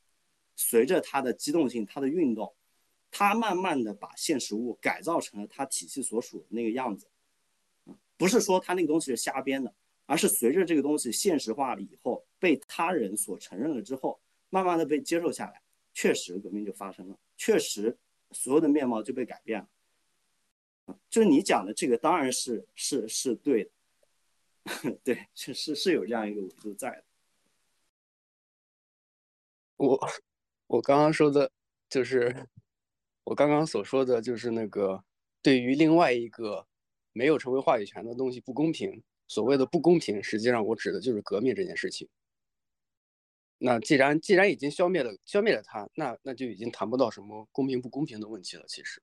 [0.56, 2.52] 随着它的机动性、它的运动，
[3.12, 7.06] 它慢慢的把现实物改造成了它体系所属的那个样子。
[8.16, 9.72] 不是说它那个东西是瞎编的，
[10.06, 14.18] 而是随着这个东西现实化了以后，被他人所承认了之后。
[14.54, 15.60] 慢慢的被接受下来，
[15.92, 17.98] 确实革命就发生了，确实
[18.30, 19.68] 所有的面貌就被改变了。
[21.10, 23.70] 就是你讲的这个，当然是是是对的，
[25.02, 27.04] 对，是是是有这样一个维度在的。
[29.74, 30.08] 我
[30.68, 31.50] 我刚刚说的，
[31.88, 32.46] 就是
[33.24, 35.02] 我刚刚所说的就是那个
[35.42, 36.64] 对于另外一个
[37.12, 42.08] 没有成为话语权的东西不公平，所谓的不公平，实际上我指的就是革命这件事情。
[43.66, 48.64] 那既然既然已经消灭了消灭了它，那那就已经谈不到什么公平不公平的问题了。
[48.68, 49.02] 其实，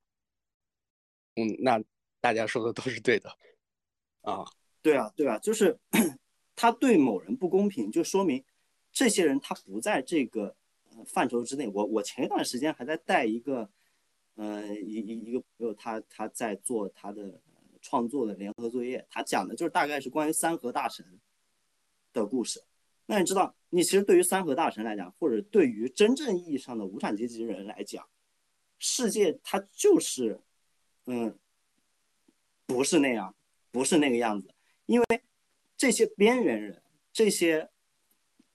[1.35, 1.83] 嗯，那
[2.19, 3.35] 大家说的都是对的，
[4.21, 4.45] 啊，
[4.83, 5.79] 对啊，对啊，就是
[6.55, 8.45] 他对某人不公平，就说明
[8.91, 10.55] 这些人他不在这个
[11.07, 11.67] 范畴之内。
[11.67, 13.67] 我我前一段时间还在带一个，
[14.35, 17.41] 呃，一一一个朋友，他他在做他的
[17.81, 21.19] 创作的联合作业，他讲的就是大概是关于三河大神
[22.13, 22.61] 的故事。
[23.05, 28.07] 那你知道，你其实对于三河大神来讲，或者对于真正意义上的无产阶级人来讲，
[28.79, 30.39] 世界它就是，
[31.05, 31.37] 嗯，
[32.65, 33.35] 不是那样，
[33.69, 34.53] 不是那个样子。
[34.85, 35.21] 因为
[35.75, 37.69] 这些边缘人，这些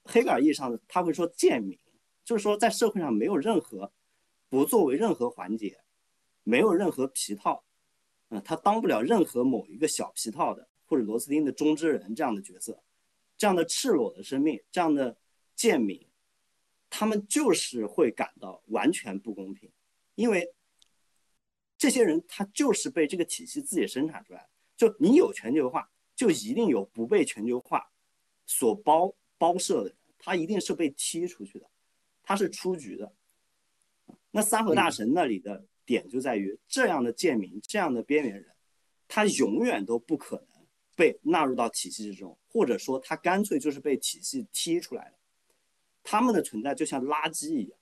[0.05, 1.79] 黑格尔意义上的他会说贱民，
[2.25, 3.93] 就是说在社会上没有任何，
[4.49, 5.81] 不作为任何环节，
[6.45, 7.63] 没有任何皮套，
[8.31, 12.83] 嗯，他当不了任何某一个小皮套的或者螺丝钉的中之人这样的角色。
[13.39, 15.17] 这样的赤裸的生命，这样的
[15.55, 16.07] 贱民，
[16.89, 19.71] 他们就是会感到完全不公平，
[20.15, 20.55] 因为
[21.77, 24.49] 这些人他就是被这个体系自己生产出来的。
[24.77, 27.91] 就你有全球化，就一定有不被全球化
[28.47, 31.69] 所包包摄的人，他一定是被踢出去的，
[32.23, 33.13] 他是出局的。
[34.31, 38.55] 那三河大神那里的点就在于，这样的贱民，这样的边缘人，
[39.09, 40.56] 他永远都不可能。
[40.97, 45.19] 被纳入到体系之中，或者说他干脆就是被体系踢出来的。
[46.03, 47.79] 他们的存在就像垃圾一样，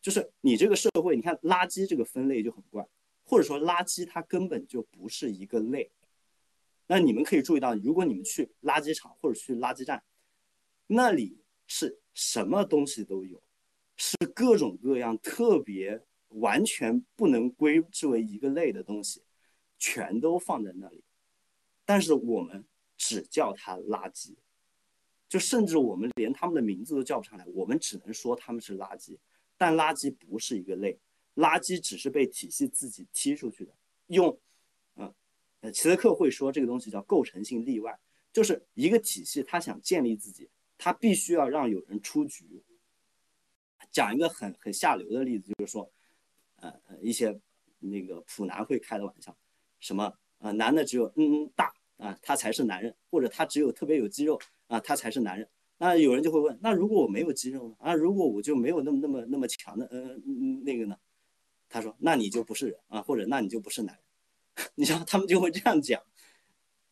[0.00, 2.86] 就是你这个社会，你看垃圾这个分类就很怪，
[3.24, 5.90] 或者说垃圾它根本就不是一个类。
[6.86, 10.04] 那你们可以注意到，如果你们去垃圾场或者去垃圾站，
[10.86, 13.42] 那里是什么东西都有，
[13.96, 19.22] 是各种各样特别完全不能归之为一个类的东西，
[19.78, 21.02] 全都放在那里。
[21.86, 22.62] 但是我们
[22.98, 24.34] 只叫它垃圾，
[25.28, 29.16] 就甚至我们连他们的名字都叫不上来，我们只能说他们是垃圾。
[29.56, 30.98] 但垃圾不是一个类，
[31.36, 33.72] 垃圾只是被体系自己踢出去的。
[34.08, 34.38] 用，
[34.96, 35.14] 嗯，
[35.60, 37.98] 呃，齐泽克会说这个东西叫构成性例外，
[38.32, 42.62] 就是一个体系，他想建立自己，他必须要让有人出局。
[43.90, 45.90] 讲一个很很下流的例子，就是说，
[46.56, 47.40] 呃，一些
[47.78, 49.34] 那个普男会开的玩笑，
[49.80, 50.12] 什么？
[50.38, 55.48] 呃，男的只有嗯嗯大啊，他才是男人，或者他只有特别有肌肉啊，他才是男人。
[55.78, 57.76] 那有人就会问，那如果我没有肌肉呢？
[57.78, 60.96] 啊，如果我就没有那么那么那么强的嗯嗯那个呢？
[61.68, 64.66] 他说，那你就不是人啊，或者那你就不是男人。
[64.74, 66.02] 你知道他们就会这样讲，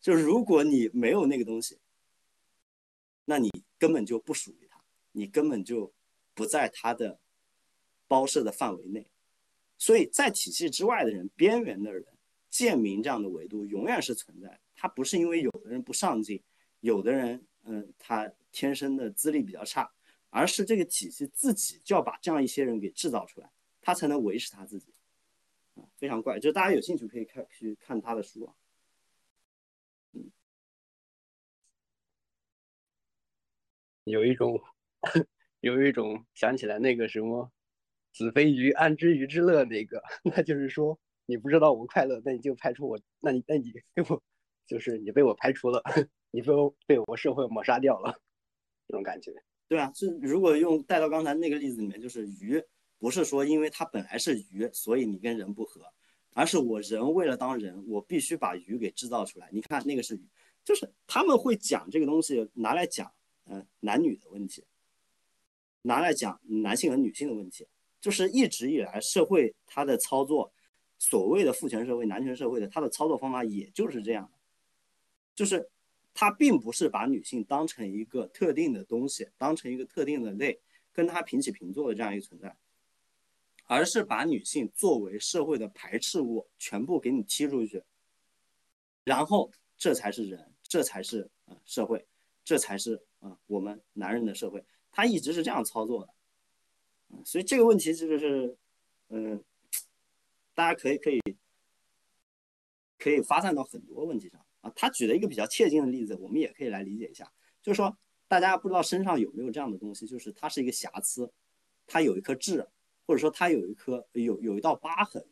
[0.01, 1.77] 就是如果你没有那个东西，
[3.25, 4.79] 那你根本就不属于他，
[5.11, 5.91] 你根本就
[6.33, 7.19] 不在他的
[8.07, 9.07] 包设的范围内。
[9.77, 12.05] 所以在体系之外的人，边缘的人。
[12.47, 16.43] 贱民这样的维度永远是存在的，他不是因为有的人不上进，
[16.81, 19.91] 有的人嗯他天生的资历比较差，
[20.29, 23.49] 而是这个体系自己就要把这样一些人给制造出来，
[23.81, 24.93] 他才能维持他自己。
[25.97, 26.39] 非常怪。
[26.39, 28.53] 就大家有兴趣可以看去看他的书啊。
[30.13, 30.31] 嗯，
[34.05, 34.61] 有一种
[35.59, 37.51] 有一种想起来那个什么
[38.13, 44.23] “子非鱼，安知鱼之乐”那个， 那就是说你不知道我快乐，那你就排除我，那你那你给我
[44.65, 45.81] 就是你被我排除了，
[46.31, 48.19] 你被我被我社会抹杀掉了，
[48.87, 49.33] 这种感觉。
[49.67, 52.63] 对啊，就如果用带到刚才那个例子里面，就是鱼，
[52.99, 55.81] 不是说因为它本来是鱼，所以你跟人不合，
[56.33, 59.49] 而是我人为了当人，我必须把鱼给制造出来。
[59.51, 60.23] 你看那个是鱼，
[60.63, 63.11] 就是他们会讲这个东西拿来讲，
[63.45, 64.63] 嗯，男女的问题，
[65.81, 67.67] 拿来讲男性和女性的问题，
[67.99, 70.53] 就是一直以来社会它的操作，
[70.99, 74.31] 所谓的父权社会、男权社会的它的操作方法也就是这样，
[75.35, 75.69] 就是。
[76.17, 80.57] 他并不是把女性当成一个特定的东西，当成一个特定的类，
[80.93, 82.55] 跟他平起平坐的这样一个存在，
[83.65, 87.83] 而是把女性作为社会的排斥物，全部给你踢出去，
[89.03, 92.07] 然后这才是人，这才是啊社会，
[92.45, 94.63] 这才是啊我们男人的社会。
[94.93, 98.57] 他一直是这样操作的，所以这个问题就是，
[99.09, 99.43] 嗯，
[100.53, 101.21] 大家可以可以
[102.97, 104.44] 可以发散到很多问题上。
[104.65, 107.95] 啊，他举了一个比较切近的例子，我们也可以来理解一下，就是说，
[108.27, 111.31] 大家不知道身上有没有这样的东西，就是它是一个瑕疵，
[111.85, 112.67] 它有一颗痣，
[113.05, 115.23] 或者说它有一颗有有一道疤痕，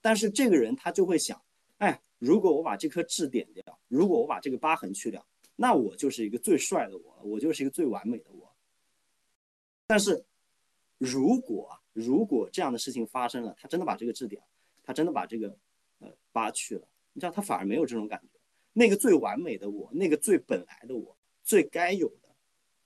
[0.00, 1.42] 但是这个人他就会想，
[1.78, 5.26] 哎，如果我把这颗痣点掉，如果我把这个疤痕去掉，
[5.56, 8.54] 那我就是一个最帅的我，我就是一个最完美的我。
[9.88, 10.24] 但是，
[10.98, 14.40] 如果如果这样的事情发生了，他真的把这个痣点，
[14.84, 15.58] 他真的把这个
[15.98, 16.86] 呃疤去了。
[17.18, 18.38] 你知道他反而没有这种感觉，
[18.72, 22.28] 那个最完美的我，那个最本来的我，最该有的、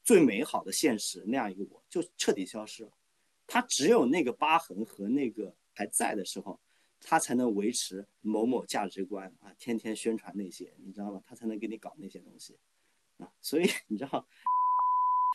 [0.02, 2.90] 最美好的现实那样一个我，就彻底消失了。
[3.46, 6.58] 他只有那个疤痕和那个还在的时候，
[6.98, 11.22] 他才能维持某某价值观啊，天天宣传那些，你知道吗？
[11.26, 12.56] 他才能给你搞那些东西
[13.18, 13.30] 啊。
[13.42, 14.26] 所以你知道，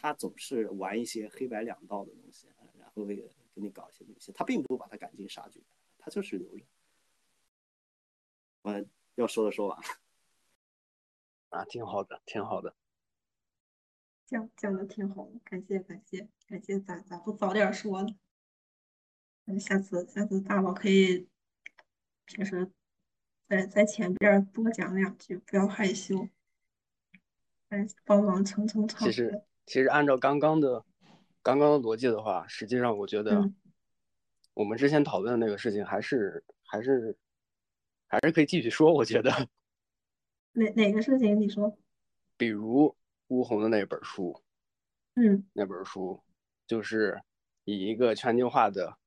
[0.01, 3.15] 他总是玩一些黑白两道的东西，啊然后给
[3.53, 4.31] 给你搞一些东西。
[4.31, 5.59] 他并不把他赶尽杀绝，
[5.99, 6.65] 他就是留着。
[8.67, 9.79] 嗯，要说的说完
[11.51, 12.75] 啊，挺好的，挺好的，
[14.25, 18.09] 讲讲的挺好，感谢感谢感谢，咋咋不早点说呢？
[19.45, 21.29] 嗯，下次下次大宝可以
[22.25, 22.69] 平时
[23.47, 26.27] 在在前边多讲两句，不要害羞，
[27.69, 29.07] 来帮忙撑撑场。
[29.07, 30.83] 其实其实按照刚刚的
[31.41, 33.49] 刚刚的逻辑的话，实际上我觉得
[34.53, 37.17] 我们之前讨论的那个事情还是还是。
[38.07, 39.29] 还是可以继续说，我觉得。
[40.53, 41.39] 哪哪个事情？
[41.39, 41.77] 你说。
[42.37, 42.95] 比如
[43.27, 44.41] 乌红的那本书。
[45.15, 45.45] 嗯。
[45.53, 46.23] 那本书
[46.65, 47.21] 就是
[47.65, 48.97] 以一个全球化的，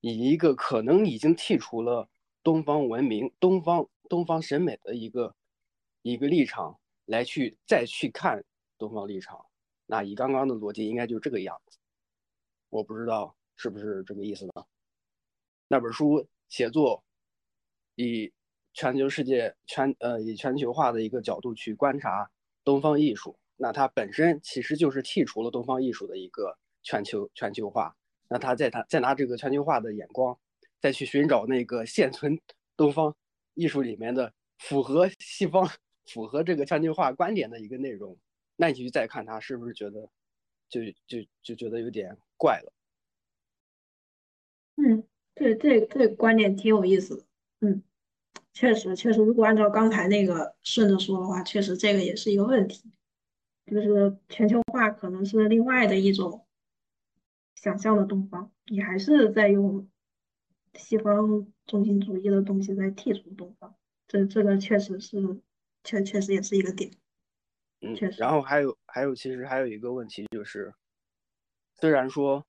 [0.00, 2.08] 以一个可能已经剔除了
[2.42, 5.34] 东方文明、东方东方审美的一个
[6.02, 8.44] 一个立场来去再去看
[8.76, 9.46] 东方立场。
[9.86, 11.78] 那以刚刚的逻辑，应该就是这个样子。
[12.68, 14.66] 我不知道是不是这个意思呢？
[15.66, 17.02] 那本书写作
[17.94, 18.30] 以。
[18.72, 22.30] 全球世界全呃以全球化的一个角度去观察
[22.64, 27.94] 东方艺术，那它本身其实就是剔除了东方艺术的一个全球全球化。
[28.32, 30.38] 那他再他再拿这个全球化的眼光，
[30.80, 32.38] 再去寻找那个现存
[32.76, 33.12] 东方
[33.54, 35.68] 艺术里面的符合西方、
[36.06, 38.16] 符合这个全球化观点的一个内容，
[38.54, 40.08] 那你去再看它，是不是觉得
[40.68, 42.72] 就就就觉得有点怪了？
[44.76, 45.02] 嗯，
[45.34, 47.24] 这这这观点挺有意思的，
[47.62, 47.82] 嗯。
[48.52, 52.90] 确实，确实，如果按照刚才那个顺着说的话，确实这个也是一个问题，
[53.66, 56.46] 就是全球化可能是另外的一种
[57.54, 59.88] 想象的东方，你还是在用
[60.74, 63.74] 西方中心主义的东西在剔除东方，
[64.08, 65.40] 这这个确实是，
[65.84, 66.90] 确确实也是一个点。
[67.80, 68.20] 嗯，确实。
[68.20, 70.72] 然后还有还有，其实还有一个问题就是，
[71.80, 72.44] 虽然说。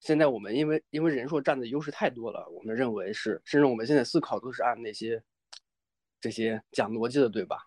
[0.00, 5.22] 现在我们因为因为人数占的优势太多了，我们认为是，甚至我们现在思考都是按那些
[6.20, 7.66] 这些讲逻辑的，对吧？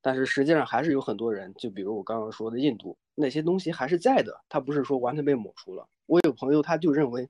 [0.00, 5.88] 但是实际上还是有很多人，就比如我刚刚说的印度，那些东西还是在的，他不是说完全被抹除了。
[6.06, 7.28] 我有朋友他就认为，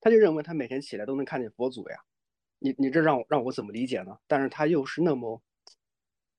[0.00, 1.96] 他就认为他每天起来都能看见佛祖呀，
[2.58, 4.18] 你你这让让我怎么理解呢？
[4.26, 5.40] 但是他又是那么，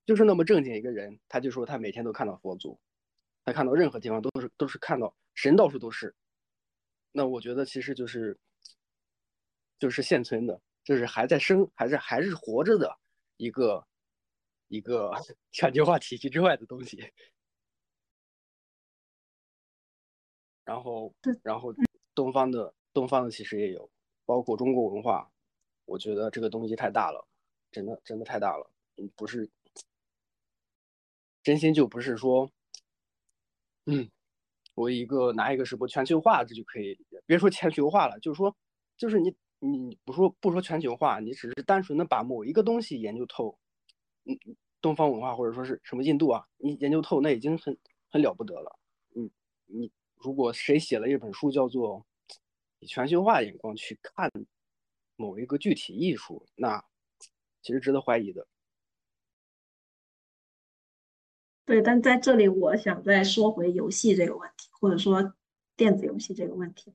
[0.05, 2.77] 就是那么正经一个人，他就说他每天都看到佛祖，
[3.45, 6.13] 他看到任何地方都是都是看到神到处都是。
[7.11, 8.37] 那我觉得其实就是，
[9.79, 12.97] 就是现存的，就是还在生，还是还是活着的
[13.37, 13.85] 一个
[14.67, 15.11] 一个
[15.51, 17.11] 全球化体系之外的东西。
[20.65, 21.73] 然后，然后
[22.13, 23.89] 东方的东方的其实也有，
[24.25, 25.31] 包括中国文化，
[25.85, 27.27] 我觉得这个东西太大了，
[27.71, 28.69] 真的真的太大了。
[28.97, 29.49] 嗯，不是，
[31.43, 32.51] 真心就不是说，
[33.87, 34.09] 嗯，
[34.79, 38.55] 我一个拿一个什么全球化这就可以，别说全球化了，就是说，
[38.95, 43.59] 就是你你不说不说全球化，你只是单纯的把某一个东西研究透，
[44.23, 44.39] 嗯，
[44.79, 47.77] 东方文化或者说是什么印度啊，你研究透那已经很
[48.07, 48.79] 很了不得了。
[49.17, 49.29] 嗯，
[49.65, 52.05] 你如果谁写了一本书叫做
[52.79, 54.31] 以全球化眼光去看
[55.17, 56.81] 某一个具体艺术，那
[57.61, 58.47] 其实值得怀疑的。
[61.69, 65.35] 对，但在这里，我想再说回游戏这个问题，或者说
[65.77, 66.91] 电子游戏这个问题。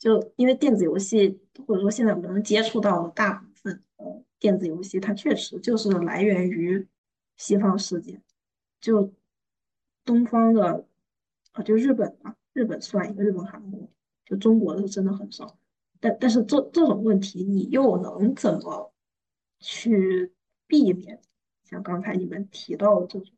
[0.00, 6.88] 就因为电子游戏，或者说现在我们能接触到的大部分呃电子游戏，它确实就是来源于
[7.36, 8.20] 西方世界。
[8.80, 9.14] 就
[10.04, 10.84] 东方的
[11.52, 13.88] 啊，就日本吧，日本算一个，日本、韩国，
[14.24, 15.56] 就中国的真的很少。
[16.00, 18.92] 但但是这这种问题，你又能怎么
[19.60, 20.32] 去
[20.66, 21.22] 避免？
[21.62, 23.32] 像刚才你们提到的这种。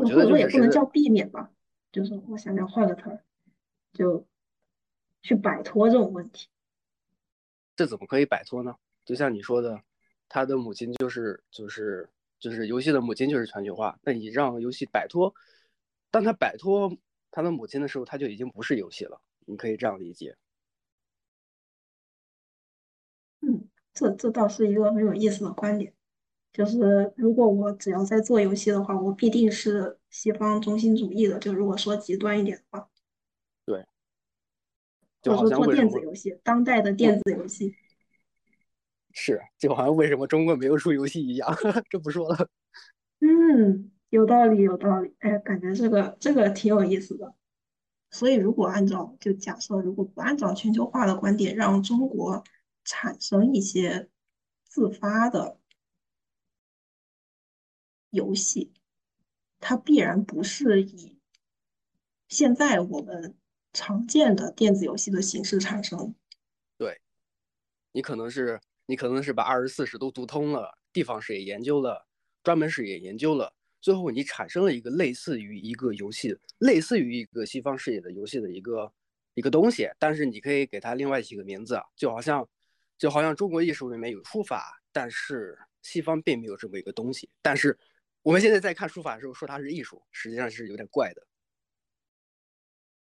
[0.00, 1.50] 或者说也不能叫避免吧，
[1.92, 3.22] 就是我想想换个词儿，
[3.92, 4.26] 就
[5.20, 6.48] 去摆脱这种问题。
[7.76, 8.76] 这怎么可以摆脱呢？
[9.04, 9.82] 就像你说的，
[10.28, 13.98] 他的母亲就是就是就是游戏的母亲就是全球化。
[14.02, 15.34] 那你让游戏摆脱，
[16.10, 16.96] 当他摆脱
[17.30, 19.20] 他的母亲的时候，他就已经不是游戏了。
[19.44, 20.36] 你可以这样理解。
[23.40, 25.92] 嗯，这这倒是一个很有意思的观点。
[26.52, 31.38] 就是如果我只要在做游戏的话，我必定是西方中心主义的。
[31.38, 32.88] 就如果说极端一点的话，
[33.64, 33.86] 对，
[35.22, 37.76] 或者说做电子游戏，当代的电子游戏，
[39.12, 41.48] 是就好像为什么中国没有出游戏一样，
[41.88, 42.48] 这不说了。
[43.20, 45.14] 嗯，有道理，有道理。
[45.20, 47.32] 哎，感觉这个这个挺有意思的。
[48.10, 52.42] 所以如果按照就假设，如果不按照全球化的观点，让中国
[52.82, 54.08] 产生一些
[54.64, 55.59] 自发的。
[58.10, 58.72] 游戏，
[59.60, 61.18] 它必然不是以
[62.28, 63.36] 现在我们
[63.72, 66.14] 常见的电子游戏的形式产生。
[66.76, 67.00] 对，
[67.92, 72.06] 你可能是你可能是把二十四史都读通了，地方史也研究了，
[72.42, 78.92] 专门史也研究了，最后你产生了一个类似于一个游戏，类似于一个西方视野的游戏的一个
[79.34, 82.48] 一个东西，但是你可以给它另外起个名字，就好像
[82.98, 87.78] 就好像中国艺术里面有书法，但是西方并没有这么一个东西，但是。
[88.22, 91.26] 我们现在在看书法的时候说它是艺术，实际上是有点怪的。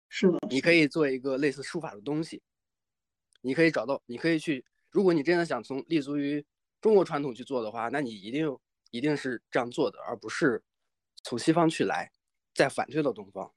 [0.09, 2.43] 是的，你可以做一个类似书法的东西，
[3.41, 4.65] 你可以找到，你可以去。
[4.91, 6.45] 如果你真的想从立足于
[6.81, 8.59] 中国传统去做的话，那你一定
[8.91, 10.63] 一定是这样做的，而不是
[11.23, 12.11] 从西方去来，
[12.55, 13.53] 再反推到东方。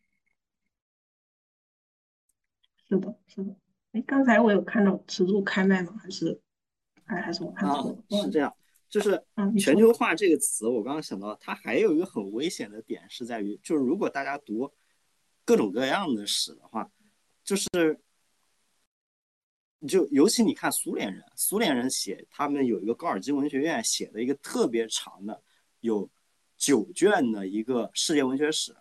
[2.88, 3.56] 是的，是的。
[3.94, 5.96] 哎，刚才我有看到尺度开麦吗？
[6.02, 6.40] 还是
[7.06, 8.24] 还还是我看错了？
[8.24, 8.56] 是这样。
[8.94, 9.20] 就是
[9.60, 14.72] 全球化这个词，我刚刚想到，它还有一个很危险的点是在于，就是如果大家读
[15.44, 16.88] 各种各样的史的话，
[17.44, 17.68] 就是
[19.88, 25.42] 就尤其你看苏联人，苏联人写他们有一个高尔基文学院写的一个特别长的，
[25.80, 26.08] 有
[26.56, 28.76] 九卷的一个世界文学史。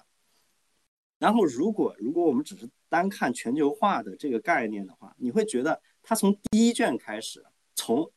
[1.18, 7.42] 然后如果如果我们只是单看全球化的这个概念的话，你会觉得它从第一卷开始，
[7.74, 8.12] 从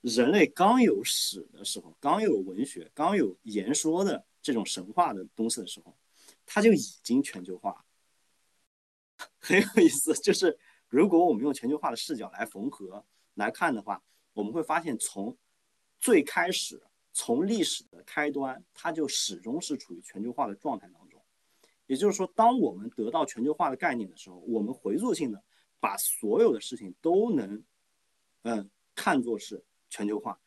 [0.00, 5.94] 人类刚有史的时候，刚有文学，刚有言说的这种神话的东西的时候，
[6.46, 7.84] 它就已经全球化，
[9.38, 10.14] 很有意思。
[10.14, 15.36] 就是如果我们用全球化的视角来缝合来看的话，我们会发现，从
[15.98, 16.82] 最开始，
[17.12, 21.22] 从历史的开端，它就始终是处于全球化的状态当中。
[21.86, 25.44] 也就是说，当我们得到全球化的概念的时候，我们回溯性的
[25.78, 27.62] 把所有的事情都能，
[28.44, 29.62] 嗯，看作是。
[29.90, 30.40] 全球化，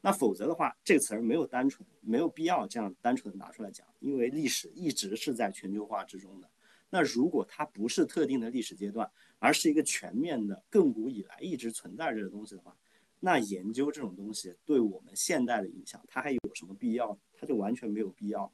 [0.00, 6.48] 那否则的话，这个词儿没有单纯，没有必要这样单纯的拿出来讲，因为历史一直是在全球化之中的。
[6.88, 12.76] 那如果它不是特定的历史阶段，而是一个全面的、亘古以来一直存在着的东西的话，
[13.20, 17.18] 那研究这种东西对我们现代的影响，它还有什么必要？
[17.32, 18.52] 它就完全没有必要。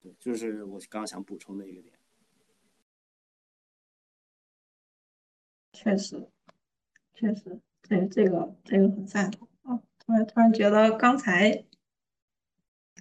[0.00, 1.94] 对，就是我刚刚想补充的一个点。
[5.72, 6.26] 确实，
[7.12, 7.60] 确实。
[7.88, 9.80] 对这个这个很赞同啊！
[9.98, 11.64] 突然突然觉得刚才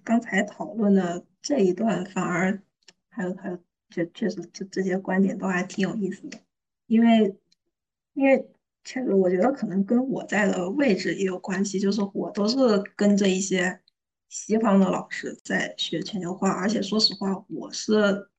[0.04, 2.62] 刚才讨论的这一段反而
[3.10, 3.58] 还有还有，
[3.90, 6.40] 确确实这这些观点都还挺有意思的，
[6.88, 7.36] 因为
[8.14, 8.48] 因为
[8.84, 12.58] 确实我觉得可能跟我在的位置也有关系，就是我都是
[12.96, 13.80] 跟着一些
[14.30, 18.30] 西方的老师在学全球化，而且说实话，我是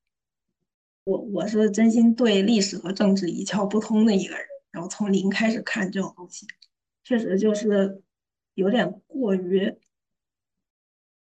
[1.04, 4.46] 我我是真心对历史和政治一窍不通的一个人。
[4.76, 6.46] 然后从零开始看这种东西，
[7.02, 8.02] 确实就是
[8.52, 9.74] 有点过于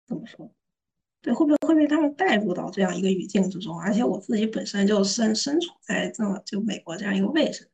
[0.06, 0.50] 怎么说？
[1.20, 3.78] 对，会不会会被他们带入到这样一个语境之中？
[3.78, 7.70] 而且我自己本身就身身处在这么就美国这样一个位置，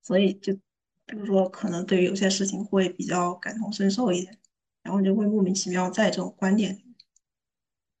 [0.00, 0.54] 所以就
[1.04, 4.38] 比如说可能对于有些事情会比较感同身受一点，
[4.82, 6.96] 然后就会莫名其妙在这种观点里。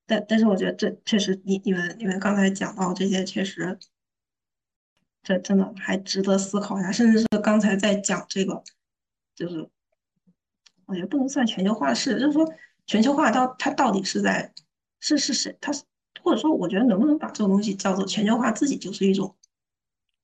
[0.06, 3.78] 但但是我觉得这确实，你你们你们刚才讲到这些，确实，
[5.22, 6.90] 这真的还值得思考一下。
[6.92, 8.62] 甚至是刚才在讲这个，
[9.34, 9.68] 就是
[10.86, 12.46] 我觉得不能算全球化是，就是说
[12.86, 14.52] 全球化到它到底是在。
[15.04, 15.58] 是是谁？
[15.60, 15.82] 他是
[16.22, 19.34] 或者说，我觉得能不能把这个东西叫做全球化，自己就是一种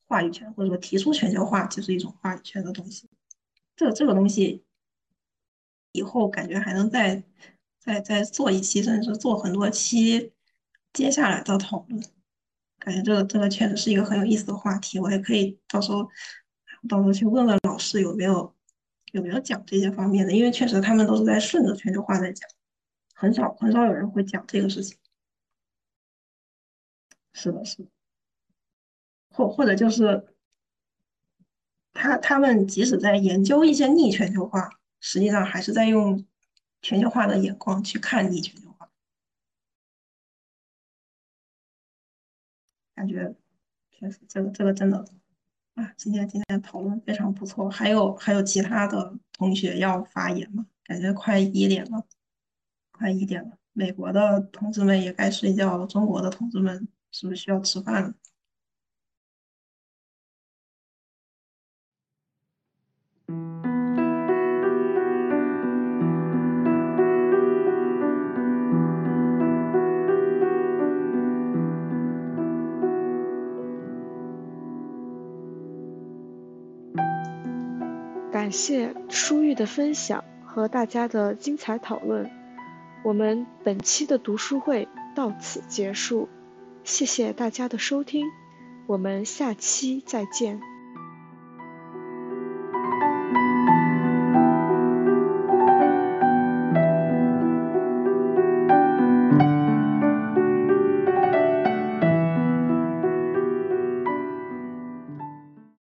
[0.06, 3.10] 话语权，或者说提出全球化就是一种话语权的东西。
[3.74, 4.62] 这这个东西
[5.90, 7.24] 以后感觉还能再
[7.80, 10.32] 再再做一期，甚至做很多期
[10.92, 12.00] 接下来的讨论。
[12.78, 16.08] 感觉这个这个确实是一个很有意思的话题，我也可以到时候
[16.88, 18.54] 到时候去问问老师有没有
[19.12, 22.48] 有没有讲这些方面的，因为确实他们都是在顺着全球化在讲。
[23.20, 24.96] 很少很少有人会讲这个事情，
[27.32, 27.88] 是的，是的，
[29.30, 30.24] 或或者就是
[31.92, 34.70] 他他们即使在研究一些逆全球化，
[35.00, 36.24] 实际上还是在用
[36.80, 38.67] 全球化的眼光去看逆全球化
[42.98, 43.32] 感觉
[43.92, 45.04] 确实这个这个真的
[45.74, 50.66] 啊，今天今天讨论非常不错，还有还有其他的同学要发言吗？
[50.82, 52.04] 感觉快一点了。
[52.90, 55.86] 快一点了，美国的同志们也该睡觉了。
[55.86, 58.14] 中国的同志们是不是需要吃饭了？
[78.48, 82.30] 感谢舒玉的分享和大家的精彩讨论。
[83.04, 86.30] 我们本期的读书会到此结束，
[86.82, 88.24] 谢谢大家的收听，
[88.86, 90.62] 我们下期再见。